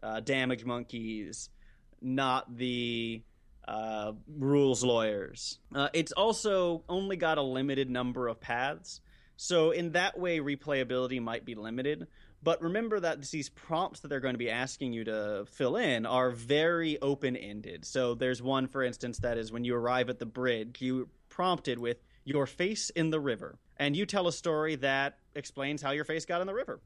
[0.03, 1.49] uh, damage monkeys
[2.05, 3.23] not the
[3.67, 5.59] uh, rules lawyers.
[5.75, 9.01] Uh, it's also only got a limited number of paths.
[9.37, 12.07] So, in that way, replayability might be limited.
[12.43, 16.05] But remember that these prompts that they're going to be asking you to fill in
[16.05, 17.85] are very open ended.
[17.85, 21.79] So, there's one, for instance, that is when you arrive at the bridge, you prompted
[21.79, 23.59] with your face in the river.
[23.77, 26.81] And you tell a story that explains how your face got in the river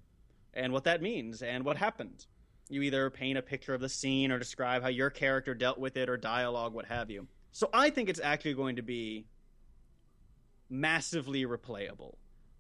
[0.55, 2.27] and what that means and what happened.
[2.69, 5.97] You either paint a picture of the scene or describe how your character dealt with
[5.97, 7.27] it or dialogue, what have you.
[7.53, 9.27] So I think it's actually going to be
[10.69, 12.17] massively replayable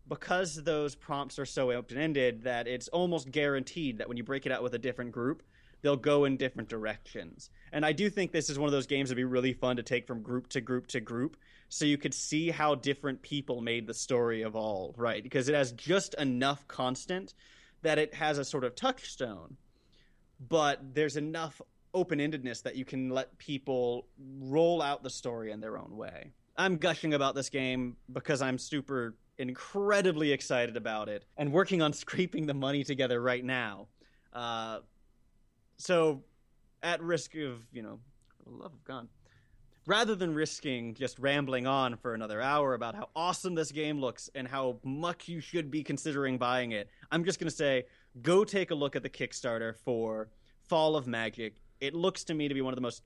[0.08, 4.46] because those prompts are so open ended that it's almost guaranteed that when you break
[4.46, 5.42] it out with a different group,
[5.82, 7.50] they'll go in different directions.
[7.72, 9.82] And I do think this is one of those games that'd be really fun to
[9.82, 11.36] take from group to group to group
[11.68, 15.22] so you could see how different people made the story evolve, right?
[15.22, 17.34] Because it has just enough constant
[17.82, 19.56] that it has a sort of touchstone
[20.40, 21.60] but there's enough
[21.94, 24.06] open-endedness that you can let people
[24.40, 26.32] roll out the story in their own way.
[26.56, 31.92] I'm gushing about this game because I'm super incredibly excited about it and working on
[32.04, 33.86] scraping the money together right now.
[34.32, 34.80] Uh,
[35.78, 36.22] so,
[36.82, 37.98] at risk of, you know,
[38.44, 39.08] the love of God,
[39.86, 44.28] rather than risking just rambling on for another hour about how awesome this game looks
[44.34, 47.84] and how much you should be considering buying it, I'm just going to say
[48.22, 50.28] go take a look at the Kickstarter for
[50.68, 51.54] Fall of Magic.
[51.80, 53.02] It looks to me to be one of the most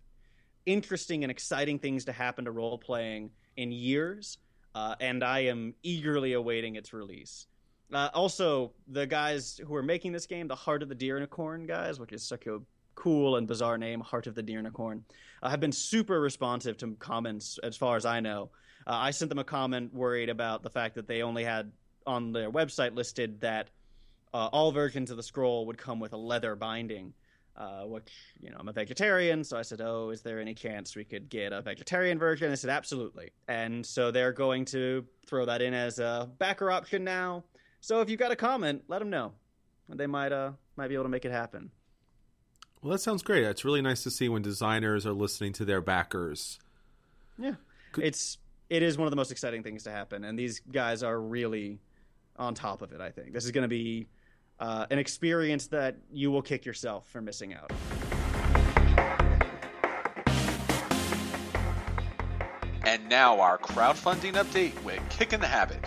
[0.67, 4.39] interesting and exciting things to happen to role playing in years,
[4.75, 7.47] uh, and I am eagerly awaiting its release.
[7.93, 12.01] Uh, also, the guys who are making this game, the Heart of the Deernicorn guys,
[12.01, 12.61] which is such a
[12.95, 15.03] cool and bizarre name, Heart of the Deer Deernicorn,
[15.43, 18.51] uh, have been super responsive to comments as far as I know.
[18.87, 21.71] Uh, I sent them a comment worried about the fact that they only had
[22.07, 23.69] on their website listed that
[24.35, 27.15] uh, all versions of the scroll would come with a leather binding.
[27.55, 28.11] Uh, which
[28.41, 31.29] you know I'm a vegetarian, so I said, "Oh, is there any chance we could
[31.29, 35.75] get a vegetarian version?" I said, "Absolutely." And so they're going to throw that in
[35.75, 37.45] as a backer option now.
[37.83, 39.33] So if you've got a comment, let them know.
[39.91, 41.71] They might uh might be able to make it happen.
[42.81, 43.45] Well, that sounds great.
[43.45, 46.59] It's really nice to see when designers are listening to their backers.
[47.39, 47.55] Yeah,
[47.99, 48.39] it's
[48.71, 51.81] it is one of the most exciting things to happen, and these guys are really
[52.37, 53.01] on top of it.
[53.01, 54.09] I think this is going to be
[54.63, 57.73] uh, an experience that you will kick yourself for missing out.
[62.85, 65.85] And now our crowdfunding update with Kicking the Habit.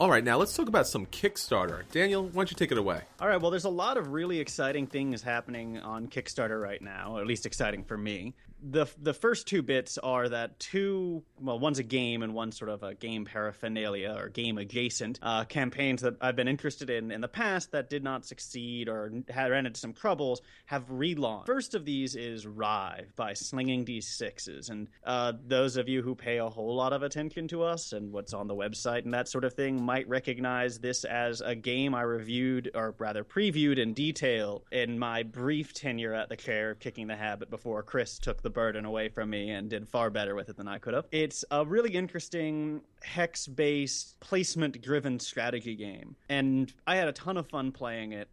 [0.00, 1.82] All right, now let's talk about some Kickstarter.
[1.92, 3.02] Daniel, why don't you take it away?
[3.20, 7.18] All right, well, there's a lot of really exciting things happening on Kickstarter right now,
[7.18, 11.78] at least exciting for me the the first two bits are that two well one's
[11.78, 16.14] a game and one's sort of a game paraphernalia or game adjacent uh, campaigns that
[16.20, 19.80] I've been interested in in the past that did not succeed or had ran into
[19.80, 21.46] some troubles have relaunched.
[21.46, 26.38] First of these is Rive by Slinging D6s, and uh, those of you who pay
[26.38, 29.44] a whole lot of attention to us and what's on the website and that sort
[29.44, 34.64] of thing might recognize this as a game I reviewed or rather previewed in detail
[34.70, 38.60] in my brief tenure at the chair kicking the habit before Chris took the the
[38.60, 41.06] burden away from me and did far better with it than I could have.
[41.12, 47.36] It's a really interesting hex based placement driven strategy game, and I had a ton
[47.36, 48.28] of fun playing it.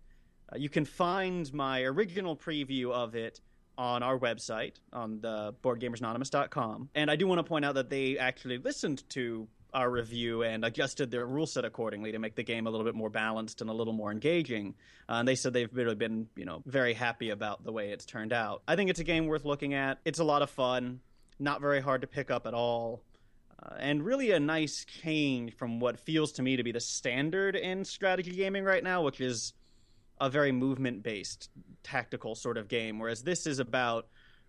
[0.51, 3.41] Uh, you can find my original preview of it
[3.77, 8.17] on our website on the boardgamersanonymous.com and i do want to point out that they
[8.17, 9.47] actually listened to
[9.77, 12.95] our review and adjusted their rule set accordingly to make the game a little bit
[12.95, 14.73] more balanced and a little more engaging.
[15.07, 18.03] Uh, and they said they've really been, you know, very happy about the way it's
[18.03, 18.63] turned out.
[18.67, 19.99] I think it's a game worth looking at.
[20.03, 21.01] It's a lot of fun,
[21.37, 23.03] not very hard to pick up at all.
[23.61, 27.55] Uh, and really a nice change from what feels to me to be the standard
[27.55, 29.53] in strategy gaming right now, which is
[30.19, 31.51] a very movement based
[31.83, 34.07] tactical sort of game, whereas this is about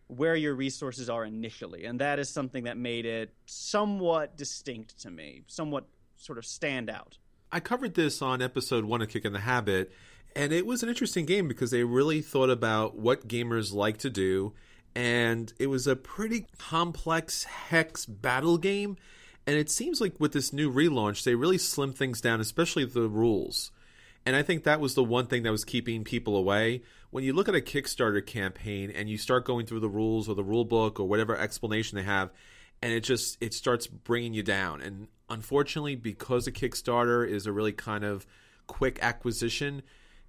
[0.09, 1.85] where your resources are initially.
[1.85, 5.87] And that is something that made it somewhat distinct to me, somewhat
[6.17, 7.19] sort of stand out.
[7.53, 9.93] I covered this on episode one of Kicking the Habit,
[10.37, 14.11] and it was an interesting game because they really thought about what gamers like to
[14.11, 14.53] do,
[14.95, 18.97] and it was a pretty complex hex battle game.
[19.47, 23.09] And it seems like with this new relaunch, they really slimmed things down, especially the
[23.09, 23.71] rules.
[24.27, 26.83] And I think that was the one thing that was keeping people away.
[27.11, 30.35] When you look at a Kickstarter campaign and you start going through the rules or
[30.35, 32.31] the rule book or whatever explanation they have,
[32.83, 34.81] and it just it starts bringing you down.
[34.83, 38.27] And unfortunately, because a Kickstarter is a really kind of
[38.67, 39.83] quick acquisition,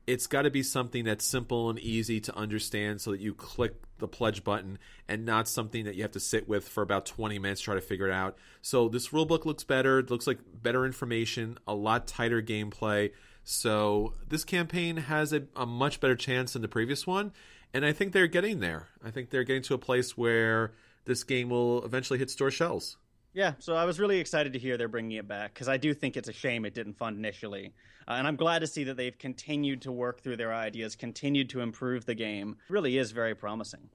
[0.07, 3.75] it's got to be something that's simple and easy to understand so that you click
[3.99, 7.38] the pledge button and not something that you have to sit with for about 20
[7.38, 8.38] minutes to try to figure it out.
[8.61, 13.11] So this rulebook looks better, it looks like better information, a lot tighter gameplay.
[13.51, 17.31] So this campaign has a, a much better chance than the previous one,
[17.73, 18.89] and I think they're getting there.
[19.03, 20.73] I think they're getting to a place where
[21.05, 22.97] this game will eventually hit store shelves.
[23.33, 25.95] Yeah, so I was really excited to hear they're bringing it back because I do
[25.95, 27.73] think it's a shame it didn't fund initially.
[28.07, 31.49] Uh, and I'm glad to see that they've continued to work through their ideas, continued
[31.49, 32.57] to improve the game.
[32.69, 33.89] It really is very promising.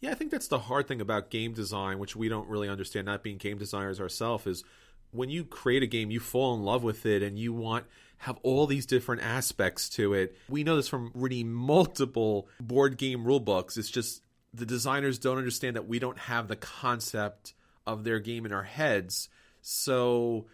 [0.00, 3.06] Yeah, I think that's the hard thing about game design, which we don't really understand,
[3.06, 4.64] not being game designers ourselves, is
[5.12, 7.86] when you create a game, you fall in love with it and you want
[8.18, 10.36] have all these different aspects to it.
[10.48, 13.76] We know this from reading multiple board game rule books.
[13.76, 14.22] It's just
[14.54, 17.54] the designers don't understand that we don't have the concept
[17.86, 19.28] of their game in our heads.
[19.62, 20.46] So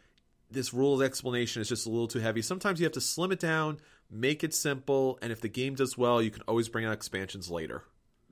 [0.51, 2.43] this rules explanation is just a little too heavy.
[2.43, 3.79] Sometimes you have to slim it down,
[4.11, 7.51] make it simple, and if the game does well, you can always bring out expansions
[7.51, 7.85] later.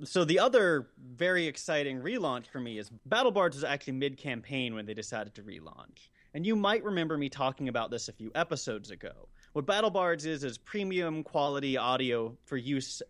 [0.04, 4.86] So the other very exciting relaunch for me is Battle Bards was actually mid-campaign when
[4.86, 6.08] they decided to relaunch.
[6.34, 9.28] And you might remember me talking about this a few episodes ago.
[9.52, 13.02] What Battle Bards is is premium quality audio for use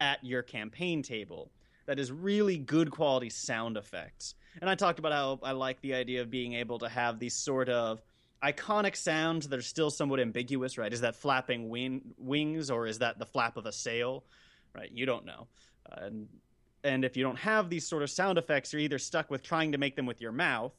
[0.00, 1.50] at your campaign table.
[1.86, 4.34] That is really good quality sound effects.
[4.60, 7.34] And I talked about how I like the idea of being able to have these
[7.34, 8.02] sort of
[8.42, 10.92] iconic sounds that are still somewhat ambiguous, right?
[10.92, 14.24] Is that flapping wing, wings or is that the flap of a sail?
[14.74, 14.90] Right?
[14.92, 15.46] You don't know.
[15.90, 16.28] Uh, and,
[16.84, 19.72] and if you don't have these sort of sound effects, you're either stuck with trying
[19.72, 20.72] to make them with your mouth,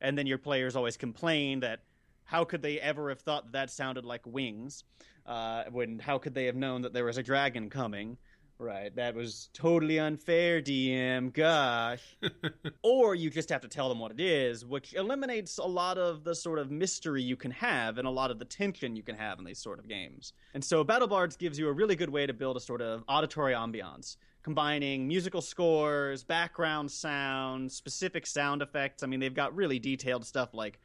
[0.00, 1.80] and then your players always complain that
[2.24, 4.84] how could they ever have thought that, that sounded like wings?
[5.24, 8.16] Uh, when how could they have known that there was a dragon coming?
[8.58, 11.30] Right, that was totally unfair, DM.
[11.30, 12.16] Gosh.
[12.82, 16.24] or you just have to tell them what it is, which eliminates a lot of
[16.24, 19.14] the sort of mystery you can have and a lot of the tension you can
[19.14, 20.32] have in these sort of games.
[20.54, 23.04] And so Battle Bards gives you a really good way to build a sort of
[23.08, 24.16] auditory ambiance,
[24.46, 29.02] combining musical scores, background sound, specific sound effects.
[29.02, 30.78] I mean, they've got really detailed stuff like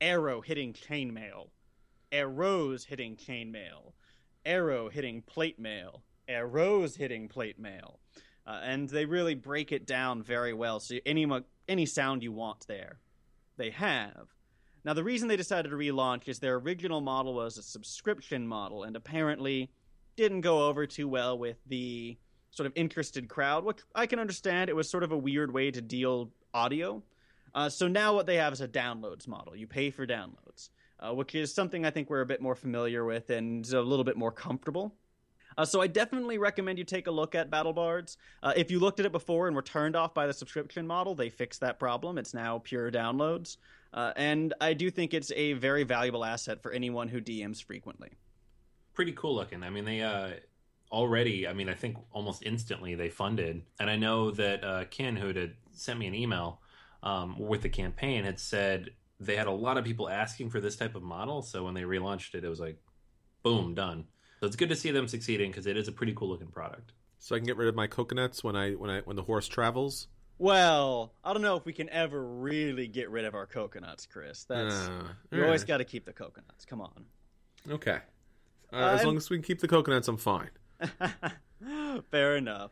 [0.00, 1.50] arrow hitting chainmail,
[2.10, 3.92] arrows hitting chainmail,
[4.44, 7.98] arrow hitting plate mail arrows hitting plate mail.
[8.46, 10.80] Uh, and they really break it down very well.
[10.80, 11.26] So any
[11.68, 13.00] any sound you want there,
[13.56, 14.28] they have.
[14.84, 18.84] Now the reason they decided to relaunch is their original model was a subscription model,
[18.84, 19.70] and apparently
[20.16, 22.16] didn't go over too well with the
[22.50, 24.70] sort of interested crowd, which I can understand.
[24.70, 27.02] It was sort of a weird way to deal audio.
[27.54, 29.56] Uh, so now what they have is a downloads model.
[29.56, 30.70] You pay for downloads,
[31.00, 34.04] uh, which is something I think we're a bit more familiar with and a little
[34.04, 34.94] bit more comfortable.
[35.58, 38.16] Uh, so I definitely recommend you take a look at Battle Bards.
[38.42, 41.14] Uh, if you looked at it before and were turned off by the subscription model,
[41.14, 42.18] they fixed that problem.
[42.18, 43.56] It's now pure downloads.
[43.92, 48.10] Uh, and I do think it's a very valuable asset for anyone who DMs frequently.
[48.94, 49.62] Pretty cool looking.
[49.62, 50.30] I mean, they uh,
[50.92, 53.62] already, I mean, I think almost instantly they funded.
[53.78, 56.60] And I know that uh, Ken, who had sent me an email
[57.02, 60.76] um, with the campaign, had said they had a lot of people asking for this
[60.76, 61.42] type of model.
[61.42, 62.78] So when they relaunched it, it was like,
[63.42, 64.04] boom, done.
[64.40, 66.92] So it's good to see them succeeding because it is a pretty cool looking product.
[67.18, 69.46] So I can get rid of my coconuts when I when I when the horse
[69.46, 70.08] travels.
[70.38, 74.44] Well, I don't know if we can ever really get rid of our coconuts, Chris.
[74.44, 76.64] That's uh, you always got to keep the coconuts.
[76.64, 77.04] Come on.
[77.70, 77.98] Okay.
[78.72, 80.48] Uh, uh, as long as we can keep the coconuts, I'm fine.
[82.10, 82.70] Fair enough.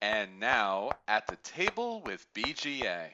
[0.00, 3.10] And now at the table with BGA.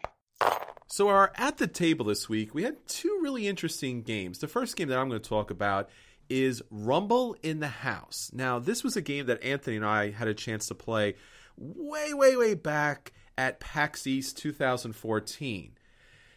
[0.90, 4.38] So, our at the table this week, we had two really interesting games.
[4.38, 5.90] The first game that I'm going to talk about
[6.30, 8.30] is Rumble in the House.
[8.32, 11.14] Now, this was a game that Anthony and I had a chance to play
[11.56, 15.72] way, way, way back at PAX East 2014.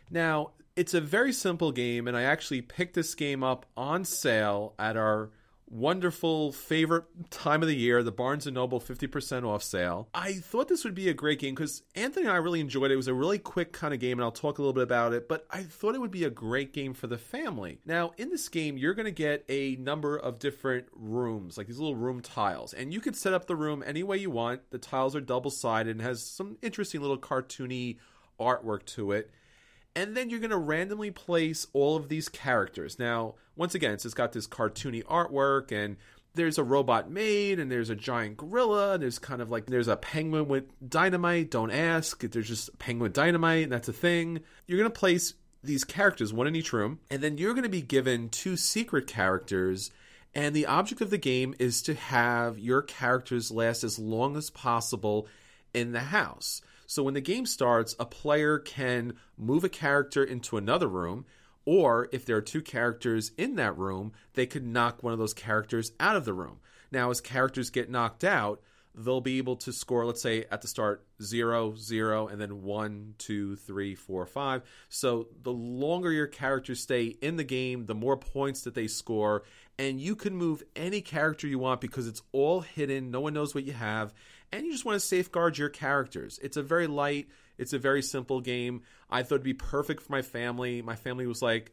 [0.09, 4.73] Now, it's a very simple game, and I actually picked this game up on sale
[4.79, 5.31] at our
[5.71, 10.09] wonderful favorite time of the year, the Barnes and Noble 50% off sale.
[10.13, 12.95] I thought this would be a great game because Anthony and I really enjoyed it.
[12.95, 15.13] It was a really quick kind of game, and I'll talk a little bit about
[15.13, 17.79] it, but I thought it would be a great game for the family.
[17.85, 21.79] Now, in this game, you're going to get a number of different rooms, like these
[21.79, 24.69] little room tiles, and you can set up the room any way you want.
[24.71, 27.97] The tiles are double sided and has some interesting little cartoony
[28.39, 29.31] artwork to it
[29.95, 32.97] and then you're going to randomly place all of these characters.
[32.97, 35.97] Now, once again, it's got this cartoony artwork and
[36.33, 39.89] there's a robot maid and there's a giant gorilla and there's kind of like there's
[39.89, 42.21] a penguin with dynamite don't ask.
[42.21, 44.39] There's just penguin dynamite and that's a thing.
[44.65, 45.33] You're going to place
[45.63, 49.07] these characters one in each room and then you're going to be given two secret
[49.07, 49.91] characters
[50.33, 54.49] and the object of the game is to have your characters last as long as
[54.49, 55.27] possible
[55.73, 56.61] in the house
[56.91, 61.25] so when the game starts, a player can move a character into another room,
[61.63, 65.33] or if there are two characters in that room, they could knock one of those
[65.33, 66.59] characters out of the room.
[66.91, 68.61] Now, as characters get knocked out,
[68.93, 73.15] they'll be able to score, let's say at the start, zero, zero, and then one,
[73.17, 74.61] two, three, four, five.
[74.89, 79.43] So the longer your characters stay in the game, the more points that they score.
[79.79, 83.11] And you can move any character you want because it's all hidden.
[83.11, 84.13] No one knows what you have
[84.51, 86.39] and you just want to safeguard your characters.
[86.41, 87.27] It's a very light,
[87.57, 88.81] it's a very simple game.
[89.09, 90.81] I thought it'd be perfect for my family.
[90.81, 91.71] My family was like,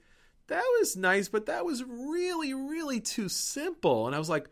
[0.48, 4.06] that was nice, but that was really, really too simple.
[4.06, 4.48] And I was like,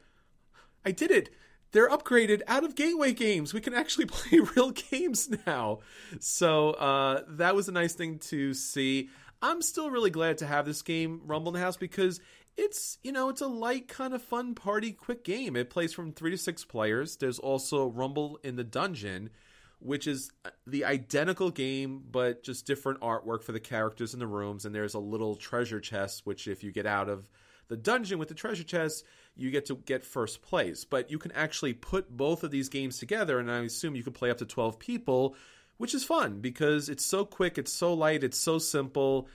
[0.85, 1.31] I did it.
[1.73, 3.53] They're upgraded out of gateway games.
[3.53, 5.81] We can actually play real games now.
[6.21, 9.11] So uh, that was a nice thing to see.
[9.43, 12.21] I'm still really glad to have this game, Rumble in the House, because
[12.57, 15.57] it's you know it's a light kind of fun party quick game.
[15.57, 17.17] It plays from three to six players.
[17.17, 19.31] There's also rumble in the dungeon
[19.79, 24.27] which is uh, the identical game but just different artwork for the characters in the
[24.27, 27.29] rooms and there's a little treasure chest which if you get out of
[27.69, 29.05] the dungeon with the treasure chest
[29.37, 30.85] you get to get first place.
[30.85, 34.13] But you can actually put both of these games together and i assume you can
[34.13, 35.37] play up to 12 people
[35.79, 39.29] which is fun because it's so quick it's so light it's so simple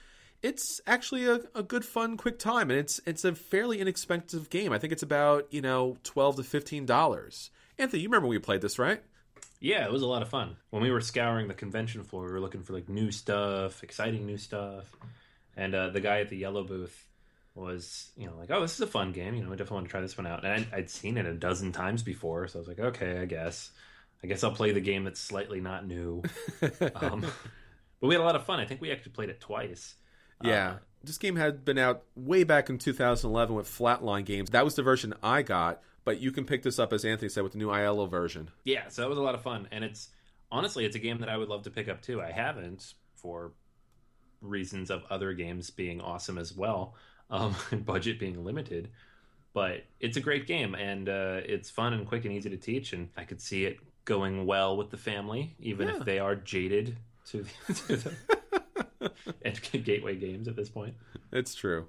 [0.43, 4.73] it's actually a, a good fun quick time and it's it's a fairly inexpensive game.
[4.73, 7.51] I think it's about you know 12 to 15 dollars.
[7.77, 9.01] Anthony you remember when we played this right?
[9.59, 10.57] Yeah it was a lot of fun.
[10.69, 14.25] When we were scouring the convention floor we were looking for like new stuff exciting
[14.25, 14.85] new stuff.
[15.55, 17.07] And uh, the guy at the yellow booth
[17.53, 19.35] was you know like oh this is a fun game.
[19.35, 20.43] You know i definitely want to try this one out.
[20.43, 23.25] And I'd, I'd seen it a dozen times before so i was like okay i
[23.25, 23.71] guess.
[24.23, 26.23] I guess i'll play the game that's slightly not new.
[26.95, 27.21] Um,
[27.99, 28.59] but we had a lot of fun.
[28.59, 29.95] I think we actually played it twice
[30.43, 30.69] yeah.
[30.69, 34.51] Uh, this game had been out way back in 2011 with Flatlined Games.
[34.51, 37.43] That was the version I got, but you can pick this up, as Anthony said,
[37.43, 38.51] with the new IELLO version.
[38.63, 39.67] Yeah, so that was a lot of fun.
[39.71, 40.09] And it's
[40.51, 42.21] honestly, it's a game that I would love to pick up too.
[42.21, 43.51] I haven't for
[44.41, 46.95] reasons of other games being awesome as well,
[47.29, 48.89] um, and budget being limited.
[49.53, 52.93] But it's a great game, and uh, it's fun and quick and easy to teach.
[52.93, 55.97] And I could see it going well with the family, even yeah.
[55.97, 57.45] if they are jaded to,
[57.87, 58.15] to the
[59.43, 60.95] and gateway games at this point.
[61.31, 61.87] It's true.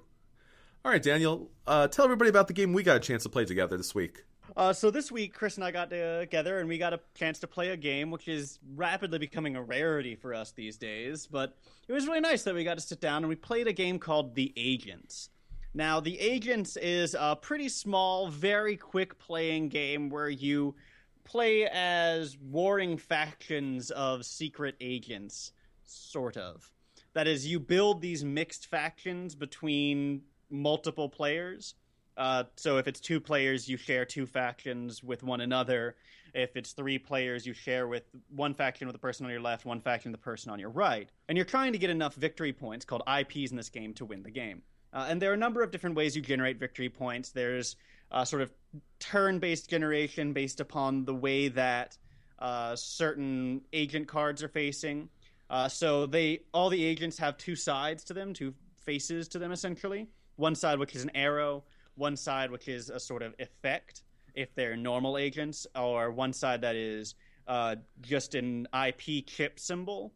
[0.85, 3.45] All right, Daniel, uh, tell everybody about the game we got a chance to play
[3.45, 4.25] together this week.
[4.57, 7.47] Uh, so this week, Chris and I got together and we got a chance to
[7.47, 11.25] play a game which is rapidly becoming a rarity for us these days.
[11.25, 11.57] But
[11.87, 13.97] it was really nice that we got to sit down and we played a game
[13.97, 15.29] called The Agents.
[15.73, 20.75] Now, The Agents is a pretty small, very quick playing game where you
[21.23, 25.51] play as warring factions of secret agents,
[25.83, 26.69] sort of.
[27.13, 31.75] That is, you build these mixed factions between multiple players.
[32.15, 35.95] Uh, so if it's two players, you share two factions with one another.
[36.33, 39.65] If it's three players, you share with one faction with the person on your left,
[39.65, 41.09] one faction with the person on your right.
[41.29, 44.23] And you're trying to get enough victory points, called IPs in this game, to win
[44.23, 44.63] the game.
[44.91, 47.31] Uh, and there are a number of different ways you generate victory points.
[47.31, 47.75] There's
[48.11, 48.51] uh, sort of
[48.99, 51.97] turn based generation based upon the way that
[52.39, 55.09] uh, certain agent cards are facing.
[55.49, 59.51] Uh, so they all the agents have two sides to them, two faces to them
[59.51, 60.07] essentially.
[60.35, 61.63] One side which is an arrow,
[61.95, 66.61] one side which is a sort of effect if they're normal agents, or one side
[66.61, 67.15] that is
[67.47, 70.13] uh, just an IP chip symbol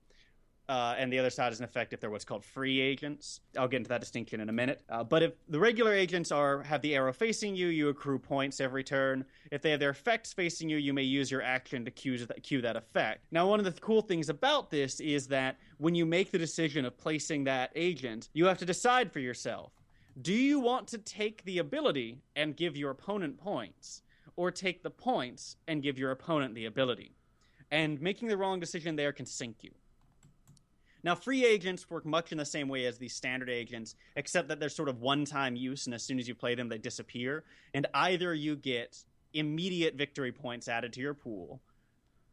[0.69, 3.39] uh, and the other side is an effect if they're what's called free agents.
[3.57, 4.81] I'll get into that distinction in a minute.
[4.89, 8.59] Uh, but if the regular agents are have the arrow facing you, you accrue points
[8.59, 9.23] every turn.
[9.51, 12.61] If they have their effects facing you, you may use your action to cue cue
[12.61, 13.21] that effect.
[13.31, 16.83] Now, one of the cool things about this is that when you make the decision
[16.83, 19.71] of placing that agent, you have to decide for yourself:
[20.21, 24.01] Do you want to take the ability and give your opponent points,
[24.35, 27.15] or take the points and give your opponent the ability?
[27.71, 29.71] And making the wrong decision there can sink you.
[31.03, 34.59] Now, free agents work much in the same way as the standard agents, except that
[34.59, 37.43] they're sort of one time use, and as soon as you play them, they disappear.
[37.73, 41.61] And either you get immediate victory points added to your pool,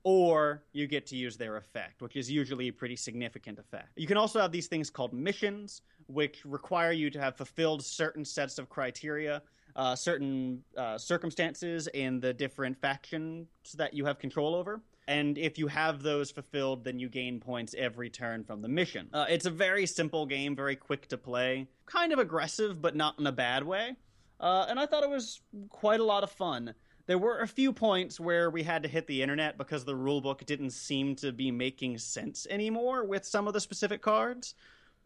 [0.04, 3.88] or you get to use their effect, which is usually a pretty significant effect.
[3.96, 8.24] You can also have these things called missions, which require you to have fulfilled certain
[8.24, 9.42] sets of criteria,
[9.76, 14.82] uh, certain uh, circumstances in the different factions that you have control over.
[15.06, 19.08] And if you have those fulfilled, then you gain points every turn from the mission.
[19.12, 23.18] Uh, it's a very simple game, very quick to play, kind of aggressive, but not
[23.18, 23.96] in a bad way.
[24.40, 26.74] Uh, and I thought it was quite a lot of fun
[27.06, 30.44] there were a few points where we had to hit the internet because the rulebook
[30.46, 34.54] didn't seem to be making sense anymore with some of the specific cards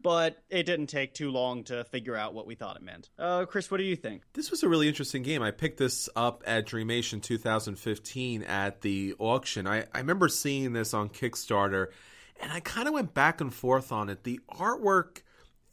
[0.01, 3.09] but it didn't take too long to figure out what we thought it meant.
[3.17, 4.23] Uh, Chris, what do you think?
[4.33, 5.41] This was a really interesting game.
[5.41, 9.67] I picked this up at Dreamation 2015 at the auction.
[9.67, 11.87] I, I remember seeing this on Kickstarter,
[12.41, 14.23] and I kind of went back and forth on it.
[14.23, 15.21] The artwork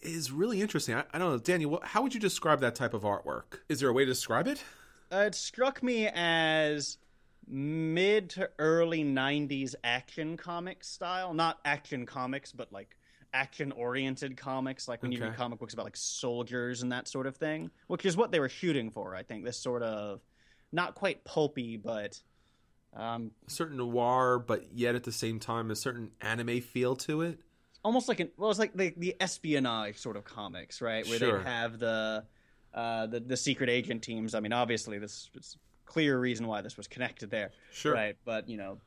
[0.01, 0.97] is really interesting.
[0.97, 3.61] I, I don't know, Daniel, how would you describe that type of artwork?
[3.69, 4.63] Is there a way to describe it?
[5.13, 6.99] Uh, it struck me as
[7.47, 11.33] mid to early 90s action comics style.
[11.33, 12.97] Not action comics, but like
[13.37, 15.21] action oriented comics, like when okay.
[15.21, 18.33] you read comic books about like soldiers and that sort of thing, which is what
[18.33, 19.45] they were shooting for, I think.
[19.45, 20.21] This sort of
[20.73, 22.21] not quite pulpy, but.
[22.95, 27.21] Um, a certain noir, but yet at the same time, a certain anime feel to
[27.21, 27.39] it.
[27.85, 31.07] Almost like an well, it's like the the espionage sort of comics, right?
[31.07, 31.39] Where sure.
[31.39, 32.25] they have the
[32.75, 34.35] uh, the the secret agent teams.
[34.35, 37.53] I mean, obviously, this is clear reason why this was connected there.
[37.73, 37.93] Sure.
[37.93, 38.79] Right, but you know,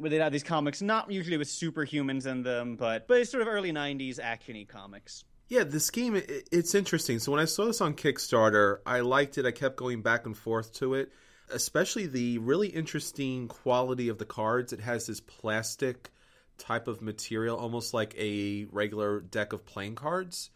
[0.00, 3.42] where they'd have these comics, not usually with superhumans in them, but but it's sort
[3.42, 5.24] of early '90s actiony comics.
[5.48, 6.20] Yeah, this game
[6.52, 7.18] it's interesting.
[7.18, 9.46] So when I saw this on Kickstarter, I liked it.
[9.46, 11.12] I kept going back and forth to it,
[11.52, 14.72] especially the really interesting quality of the cards.
[14.72, 16.10] It has this plastic
[16.58, 20.50] type of material, almost like a regular deck of playing cards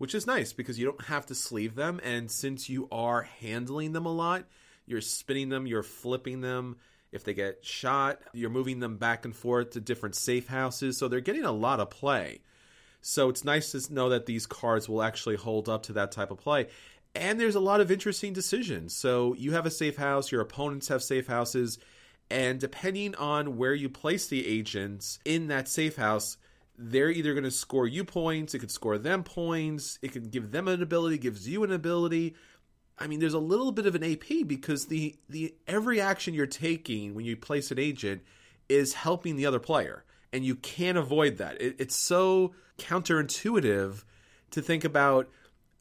[0.00, 2.00] which is nice because you don't have to sleeve them.
[2.02, 4.46] And since you are handling them a lot,
[4.86, 6.78] you're spinning them, you're flipping them.
[7.12, 10.96] If they get shot, you're moving them back and forth to different safe houses.
[10.96, 12.40] So they're getting a lot of play.
[13.00, 16.30] So it's nice to know that these cards will actually hold up to that type
[16.30, 16.68] of play.
[17.14, 18.94] And there's a lot of interesting decisions.
[18.94, 21.78] So you have a safe house, your opponents have safe houses.
[22.30, 26.36] And depending on where you place the agents in that safe house,
[26.78, 30.50] they're either going to score you points, it could score them points, it could give
[30.52, 32.36] them an ability, gives you an ability.
[33.00, 36.46] I mean, there's a little bit of an AP because the the every action you're
[36.46, 38.22] taking when you place an agent
[38.68, 41.60] is helping the other player, and you can't avoid that.
[41.60, 44.04] It, it's so counterintuitive
[44.50, 45.30] to think about.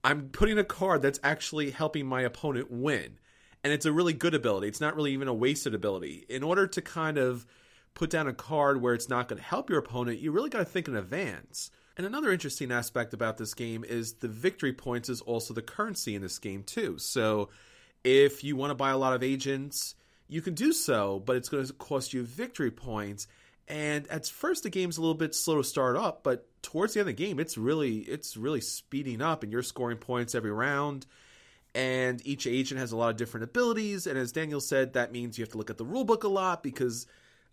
[0.01, 3.19] I'm putting a card that's actually helping my opponent win,
[3.65, 4.69] and it's a really good ability.
[4.69, 6.25] It's not really even a wasted ability.
[6.29, 7.45] In order to kind of
[7.99, 10.59] put down a card where it's not going to help your opponent, you really got
[10.59, 11.69] to think in advance.
[11.97, 16.15] And another interesting aspect about this game is the victory points is also the currency
[16.15, 16.97] in this game too.
[16.97, 17.49] So
[18.05, 19.95] if you want to buy a lot of agents,
[20.29, 23.27] you can do so, but it's going to cost you victory points.
[23.67, 27.01] And at first the game's a little bit slow to start up, but towards the
[27.01, 30.51] end of the game, it's really it's really speeding up and you're scoring points every
[30.51, 31.05] round.
[31.75, 35.37] And each agent has a lot of different abilities, and as Daniel said, that means
[35.37, 37.05] you have to look at the rulebook a lot because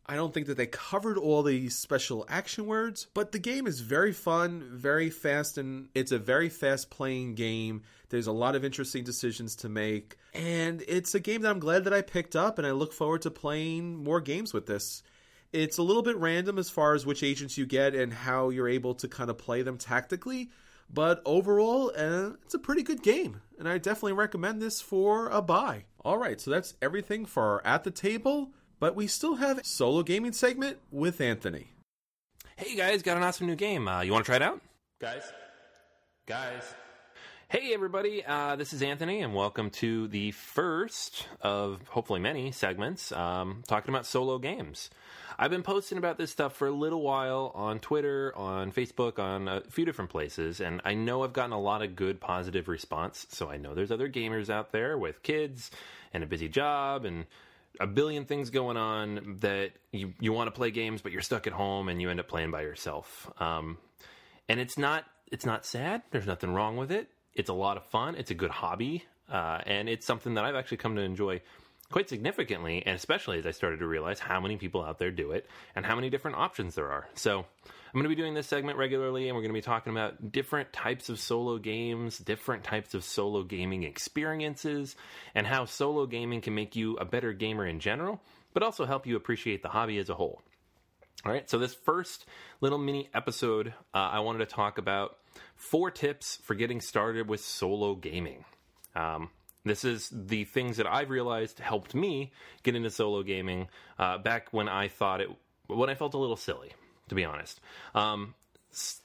[0.09, 3.81] I don't think that they covered all the special action words, but the game is
[3.81, 7.83] very fun, very fast, and it's a very fast playing game.
[8.09, 11.85] There's a lot of interesting decisions to make, and it's a game that I'm glad
[11.85, 15.03] that I picked up, and I look forward to playing more games with this.
[15.53, 18.69] It's a little bit random as far as which agents you get and how you're
[18.69, 20.51] able to kind of play them tactically,
[20.89, 25.43] but overall, uh, it's a pretty good game, and I definitely recommend this for a
[25.43, 25.87] buy.
[26.05, 28.53] All right, so that's everything for At the Table.
[28.79, 31.68] But we still have a solo gaming segment with Anthony.
[32.57, 33.89] Hey guys, got an awesome new game.
[33.89, 34.61] Uh, you want to try it out?
[35.01, 35.22] Guys?
[36.27, 36.62] Guys?
[37.49, 43.12] Hey everybody, uh, this is Anthony, and welcome to the first of hopefully many segments
[43.12, 44.91] um, talking about solo games.
[45.39, 49.49] I've been posting about this stuff for a little while on Twitter, on Facebook, on
[49.49, 53.27] a few different places, and I know I've gotten a lot of good positive response.
[53.31, 55.70] So I know there's other gamers out there with kids
[56.12, 57.27] and a busy job and
[57.81, 61.47] a billion things going on that you you want to play games, but you're stuck
[61.47, 63.31] at home and you end up playing by yourself.
[63.41, 63.79] Um,
[64.49, 66.03] and it's not it's not sad.
[66.11, 67.09] There's nothing wrong with it.
[67.35, 68.14] It's a lot of fun.
[68.14, 71.43] It's a good hobby, uh, and it's something that I've actually come to enjoy
[71.91, 75.32] quite significantly, and especially as I started to realize how many people out there do
[75.32, 77.09] it and how many different options there are.
[77.14, 77.39] So
[77.97, 80.32] I'm going to be doing this segment regularly, and we're going to be talking about
[80.32, 84.97] different types of solo games, different types of solo gaming experiences,
[85.34, 88.20] and how solo gaming can make you a better gamer in general,
[88.53, 90.43] but also help you appreciate the hobby as a whole.
[91.24, 92.26] All right, so this first
[92.61, 95.16] little mini episode, uh, I wanted to talk about
[95.55, 98.45] four tips for getting started with solo gaming.
[98.95, 99.30] Um,
[99.67, 104.53] this is the things that I've realized helped me get into solo gaming uh, back
[104.53, 105.29] when I thought it,
[105.67, 106.73] when I felt a little silly,
[107.09, 107.61] to be honest.
[107.95, 108.35] Um,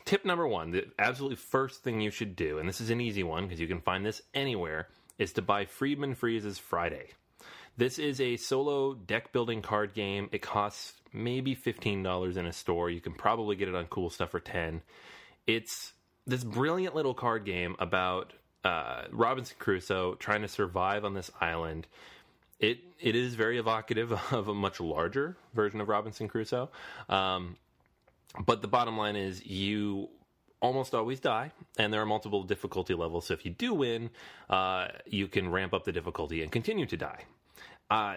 [0.05, 3.23] tip number one, the absolutely first thing you should do, and this is an easy
[3.23, 4.87] one because you can find this anywhere,
[5.17, 7.09] is to buy Friedemann Friese's Friday.
[7.77, 10.29] This is a solo deck building card game.
[10.31, 12.89] It costs maybe $15 in a store.
[12.89, 14.81] You can probably get it on cool stuff for 10.
[15.47, 15.93] It's
[16.27, 18.33] this brilliant little card game about
[18.63, 21.87] uh, Robinson Crusoe trying to survive on this island.
[22.59, 26.69] It it is very evocative of a much larger version of Robinson Crusoe.
[27.09, 27.57] Um,
[28.45, 30.09] but the bottom line is you
[30.61, 33.25] almost always die, and there are multiple difficulty levels.
[33.25, 34.09] So if you do win,
[34.49, 37.25] uh, you can ramp up the difficulty and continue to die.
[37.89, 38.15] Uh,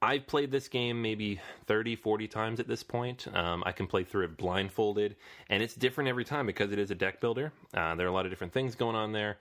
[0.00, 3.28] I've played this game maybe 30, 40 times at this point.
[3.32, 5.14] Um, I can play through it blindfolded,
[5.48, 7.52] and it's different every time because it is a deck builder.
[7.72, 9.38] Uh, there are a lot of different things going on there.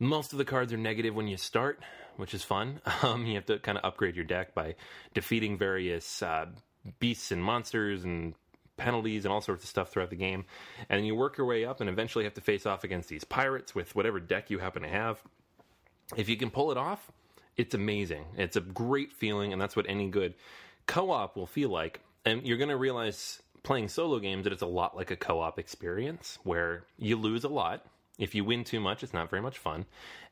[0.00, 1.78] Most of the cards are negative when you start,
[2.16, 2.80] which is fun.
[3.02, 4.74] Um, you have to kind of upgrade your deck by
[5.14, 6.46] defeating various uh,
[6.98, 8.34] beasts and monsters and
[8.76, 10.44] penalties and all sorts of stuff throughout the game.
[10.88, 13.24] And then you work your way up and eventually have to face off against these
[13.24, 15.22] pirates with whatever deck you happen to have.
[16.16, 17.12] If you can pull it off,
[17.56, 18.24] it's amazing.
[18.36, 20.34] It's a great feeling, and that's what any good
[20.86, 22.00] co op will feel like.
[22.24, 25.40] And you're going to realize playing solo games that it's a lot like a co
[25.40, 27.84] op experience where you lose a lot.
[28.20, 29.86] If you win too much, it's not very much fun.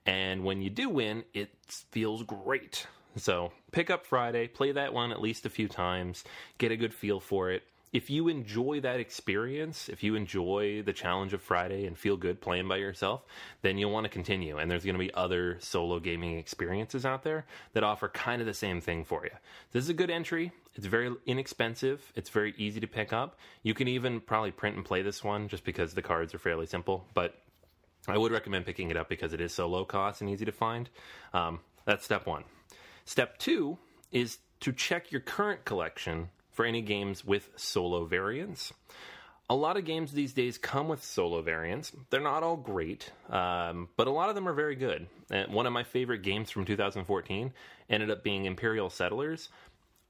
[0.07, 1.51] And when you do win, it
[1.91, 2.87] feels great.
[3.17, 6.23] So pick up Friday, play that one at least a few times,
[6.59, 7.65] get a good feel for it.
[7.91, 12.39] If you enjoy that experience, if you enjoy the challenge of Friday and feel good
[12.39, 13.23] playing by yourself,
[13.63, 14.59] then you'll want to continue.
[14.59, 18.47] And there's going to be other solo gaming experiences out there that offer kind of
[18.47, 19.31] the same thing for you.
[19.73, 20.53] This is a good entry.
[20.75, 22.13] It's very inexpensive.
[22.15, 23.39] It's very easy to pick up.
[23.63, 26.67] You can even probably print and play this one just because the cards are fairly
[26.67, 27.07] simple.
[27.15, 27.41] But
[28.07, 30.53] I would recommend picking it up because it is so low cost and easy to
[30.53, 30.89] find.
[31.35, 32.45] Um, that's step one.
[33.05, 33.79] Step two
[34.13, 38.73] is to check your current collection for any games with solo variants.
[39.51, 41.93] A lot of games these days come with solo variants.
[42.11, 45.07] They're not all great, um, but a lot of them are very good.
[45.31, 47.53] And one of my favorite games from 2014
[47.89, 49.49] ended up being Imperial Settlers,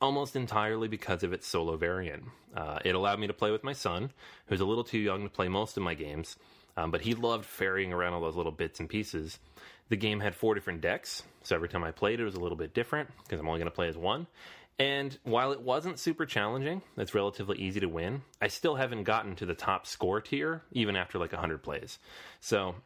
[0.01, 2.25] almost entirely because of its solo variant.
[2.57, 4.11] Uh, it allowed me to play with my son,
[4.47, 6.37] who's a little too young to play most of my games,
[6.79, 9.39] um, but he loved ferrying around all those little bits and pieces.
[9.89, 12.57] The game had four different decks, so every time I played it, was a little
[12.57, 14.29] bit different because I'm only going to play as one.
[14.79, 18.23] And while it wasn't super challenging, it's relatively easy to win.
[18.41, 21.99] I still haven't gotten to the top score tier, even after like 100 plays.
[22.41, 22.77] So,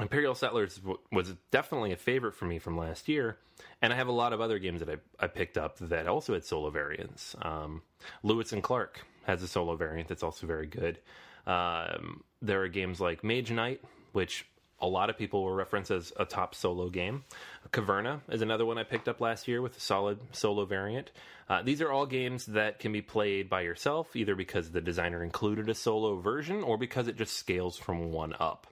[0.00, 0.80] Imperial Settlers
[1.12, 3.36] was definitely a favorite for me from last year.
[3.82, 6.32] And I have a lot of other games that I, I picked up that also
[6.32, 7.36] had solo variants.
[7.42, 7.82] Um,
[8.22, 11.00] Lewis and Clark has a solo variant that's also very good.
[11.46, 13.80] Um, there are games like Mage Knight,
[14.12, 14.46] which
[14.80, 17.24] a lot of people will reference as a top solo game.
[17.70, 21.10] Caverna is another one I picked up last year with a solid solo variant.
[21.48, 25.22] Uh, these are all games that can be played by yourself, either because the designer
[25.22, 28.66] included a solo version or because it just scales from one up.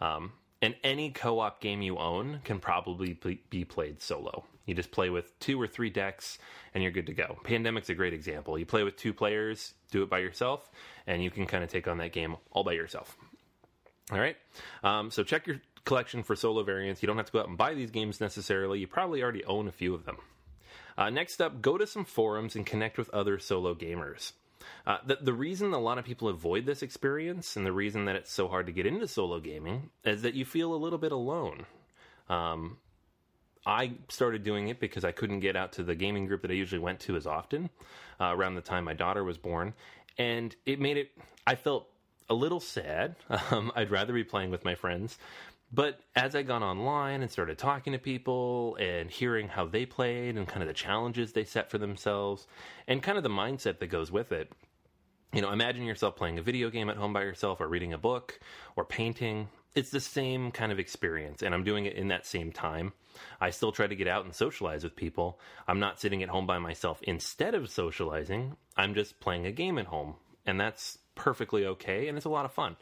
[0.00, 3.18] Um, and any co op game you own can probably
[3.50, 4.44] be played solo.
[4.66, 6.38] You just play with two or three decks
[6.74, 7.38] and you're good to go.
[7.44, 8.58] Pandemic's a great example.
[8.58, 10.70] You play with two players, do it by yourself,
[11.06, 13.16] and you can kind of take on that game all by yourself.
[14.10, 14.36] All right.
[14.82, 17.02] Um, so check your collection for solo variants.
[17.02, 18.78] You don't have to go out and buy these games necessarily.
[18.78, 20.16] You probably already own a few of them.
[20.96, 24.32] Uh, next up, go to some forums and connect with other solo gamers.
[24.86, 28.16] Uh, the, the reason a lot of people avoid this experience and the reason that
[28.16, 31.12] it's so hard to get into solo gaming is that you feel a little bit
[31.12, 31.66] alone.
[32.28, 32.78] Um,
[33.64, 36.54] I started doing it because I couldn't get out to the gaming group that I
[36.54, 37.70] usually went to as often
[38.20, 39.74] uh, around the time my daughter was born.
[40.18, 41.10] And it made it,
[41.46, 41.88] I felt
[42.28, 43.16] a little sad.
[43.50, 45.18] Um, I'd rather be playing with my friends.
[45.72, 50.36] But as I got online and started talking to people and hearing how they played
[50.36, 52.46] and kind of the challenges they set for themselves
[52.86, 54.52] and kind of the mindset that goes with it,
[55.32, 57.98] you know, imagine yourself playing a video game at home by yourself or reading a
[57.98, 58.38] book
[58.76, 59.48] or painting.
[59.74, 62.92] It's the same kind of experience, and I'm doing it in that same time.
[63.40, 65.40] I still try to get out and socialize with people.
[65.66, 68.56] I'm not sitting at home by myself instead of socializing.
[68.76, 72.44] I'm just playing a game at home, and that's perfectly okay, and it's a lot
[72.44, 72.76] of fun.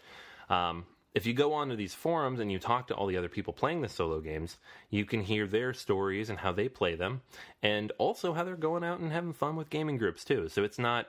[0.49, 3.53] Um, if you go onto these forums and you talk to all the other people
[3.53, 4.59] playing the solo games,
[4.91, 7.22] you can hear their stories and how they play them,
[7.62, 10.49] and also how they're going out and having fun with gaming groups too.
[10.49, 11.07] So it's not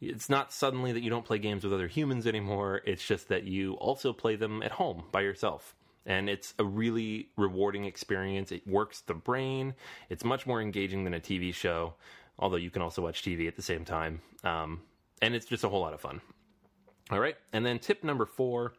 [0.00, 2.82] it's not suddenly that you don't play games with other humans anymore.
[2.84, 5.74] It's just that you also play them at home by yourself.
[6.04, 8.52] And it's a really rewarding experience.
[8.52, 9.74] It works the brain.
[10.08, 11.94] It's much more engaging than a TV show,
[12.38, 14.20] although you can also watch TV at the same time.
[14.44, 14.82] Um,
[15.20, 16.20] and it's just a whole lot of fun.
[17.10, 18.72] All right, and then tip number four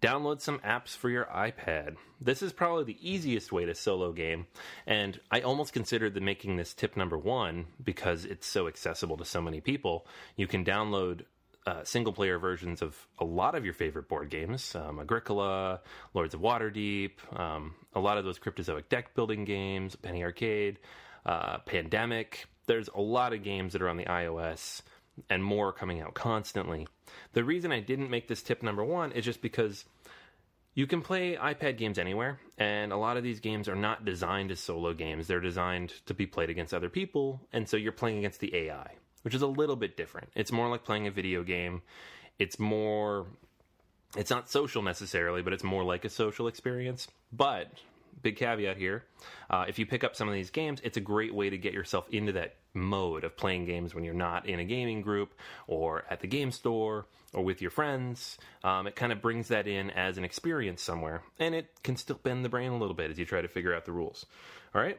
[0.00, 1.96] download some apps for your iPad.
[2.20, 4.46] This is probably the easiest way to solo game,
[4.86, 9.42] and I almost considered making this tip number one because it's so accessible to so
[9.42, 10.06] many people.
[10.36, 11.22] You can download
[11.66, 15.80] uh, single player versions of a lot of your favorite board games um, Agricola,
[16.12, 20.78] Lords of Waterdeep, um, a lot of those Cryptozoic deck building games, Penny Arcade,
[21.26, 22.46] uh, Pandemic.
[22.66, 24.82] There's a lot of games that are on the iOS
[25.30, 26.86] and more coming out constantly.
[27.32, 29.84] The reason I didn't make this tip number one is just because
[30.74, 34.50] you can play iPad games anywhere, and a lot of these games are not designed
[34.50, 35.26] as solo games.
[35.26, 38.94] They're designed to be played against other people, and so you're playing against the AI,
[39.22, 40.30] which is a little bit different.
[40.34, 41.82] It's more like playing a video game.
[42.38, 43.26] It's more
[44.16, 47.08] it's not social necessarily, but it's more like a social experience.
[47.32, 47.70] But
[48.22, 49.04] big caveat here
[49.50, 51.72] uh, if you pick up some of these games, it's a great way to get
[51.72, 55.34] yourself into that mode of playing games when you're not in a gaming group
[55.66, 58.38] or at the game store or with your friends.
[58.62, 62.18] Um, it kind of brings that in as an experience somewhere, and it can still
[62.22, 64.26] bend the brain a little bit as you try to figure out the rules.
[64.74, 64.98] All right.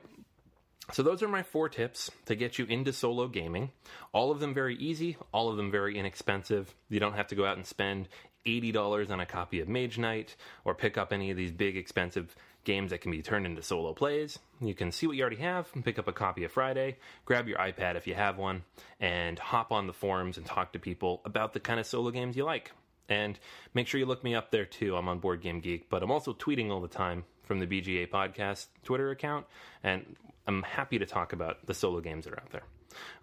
[0.93, 3.72] So, those are my four tips to get you into solo gaming.
[4.13, 6.76] All of them very easy, all of them very inexpensive.
[6.89, 8.07] You don't have to go out and spend
[8.45, 12.36] $80 on a copy of Mage Knight or pick up any of these big expensive
[12.66, 14.39] games that can be turned into solo plays.
[14.59, 17.57] You can see what you already have pick up a copy of Friday, grab your
[17.57, 18.63] iPad if you have one,
[18.99, 22.36] and hop on the forums and talk to people about the kind of solo games
[22.36, 22.72] you like.
[23.07, 23.38] And
[23.74, 24.95] make sure you look me up there too.
[24.95, 28.09] I'm on Board Game Geek, but I'm also tweeting all the time from the BGA
[28.09, 29.45] Podcast Twitter account,
[29.84, 30.16] and
[30.47, 32.63] I'm happy to talk about the solo games that are out there.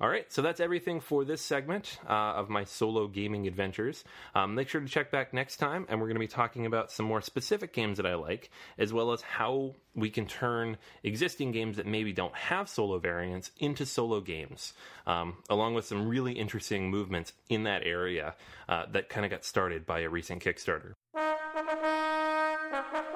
[0.01, 4.05] All right, so that's everything for this segment uh, of my solo gaming adventures.
[4.35, 6.91] Um, make sure to check back next time, and we're going to be talking about
[6.91, 11.53] some more specific games that I like, as well as how we can turn existing
[11.53, 14.73] games that maybe don't have solo variants into solo games,
[15.07, 18.35] um, along with some really interesting movements in that area
[18.69, 20.93] uh, that kind of got started by a recent Kickstarter.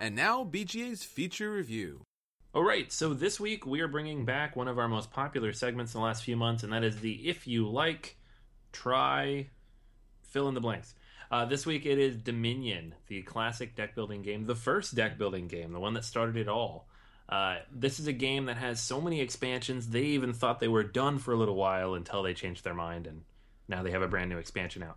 [0.00, 2.06] And now BGA's feature review.
[2.54, 5.94] All right, so this week we are bringing back one of our most popular segments
[5.94, 8.16] in the last few months, and that is the if you like,
[8.72, 9.50] try,
[10.22, 10.94] fill in the blanks.
[11.30, 15.48] Uh, this week it is Dominion, the classic deck building game, the first deck building
[15.48, 16.88] game, the one that started it all.
[17.28, 20.82] Uh, this is a game that has so many expansions, they even thought they were
[20.82, 23.20] done for a little while until they changed their mind, and
[23.68, 24.96] now they have a brand new expansion out.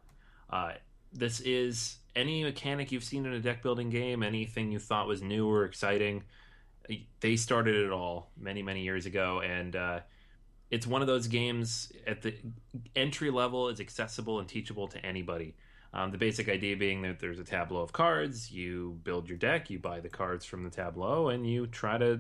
[0.50, 0.72] Uh,
[1.12, 5.22] this is any mechanic you've seen in a deck building game, anything you thought was
[5.22, 6.24] new or exciting.
[7.20, 10.00] They started it all many, many years ago, and uh,
[10.70, 12.36] it's one of those games at the
[12.96, 15.56] entry level is accessible and teachable to anybody.
[15.94, 19.70] Um, the basic idea being that there's a tableau of cards, you build your deck,
[19.70, 22.20] you buy the cards from the tableau, and you try to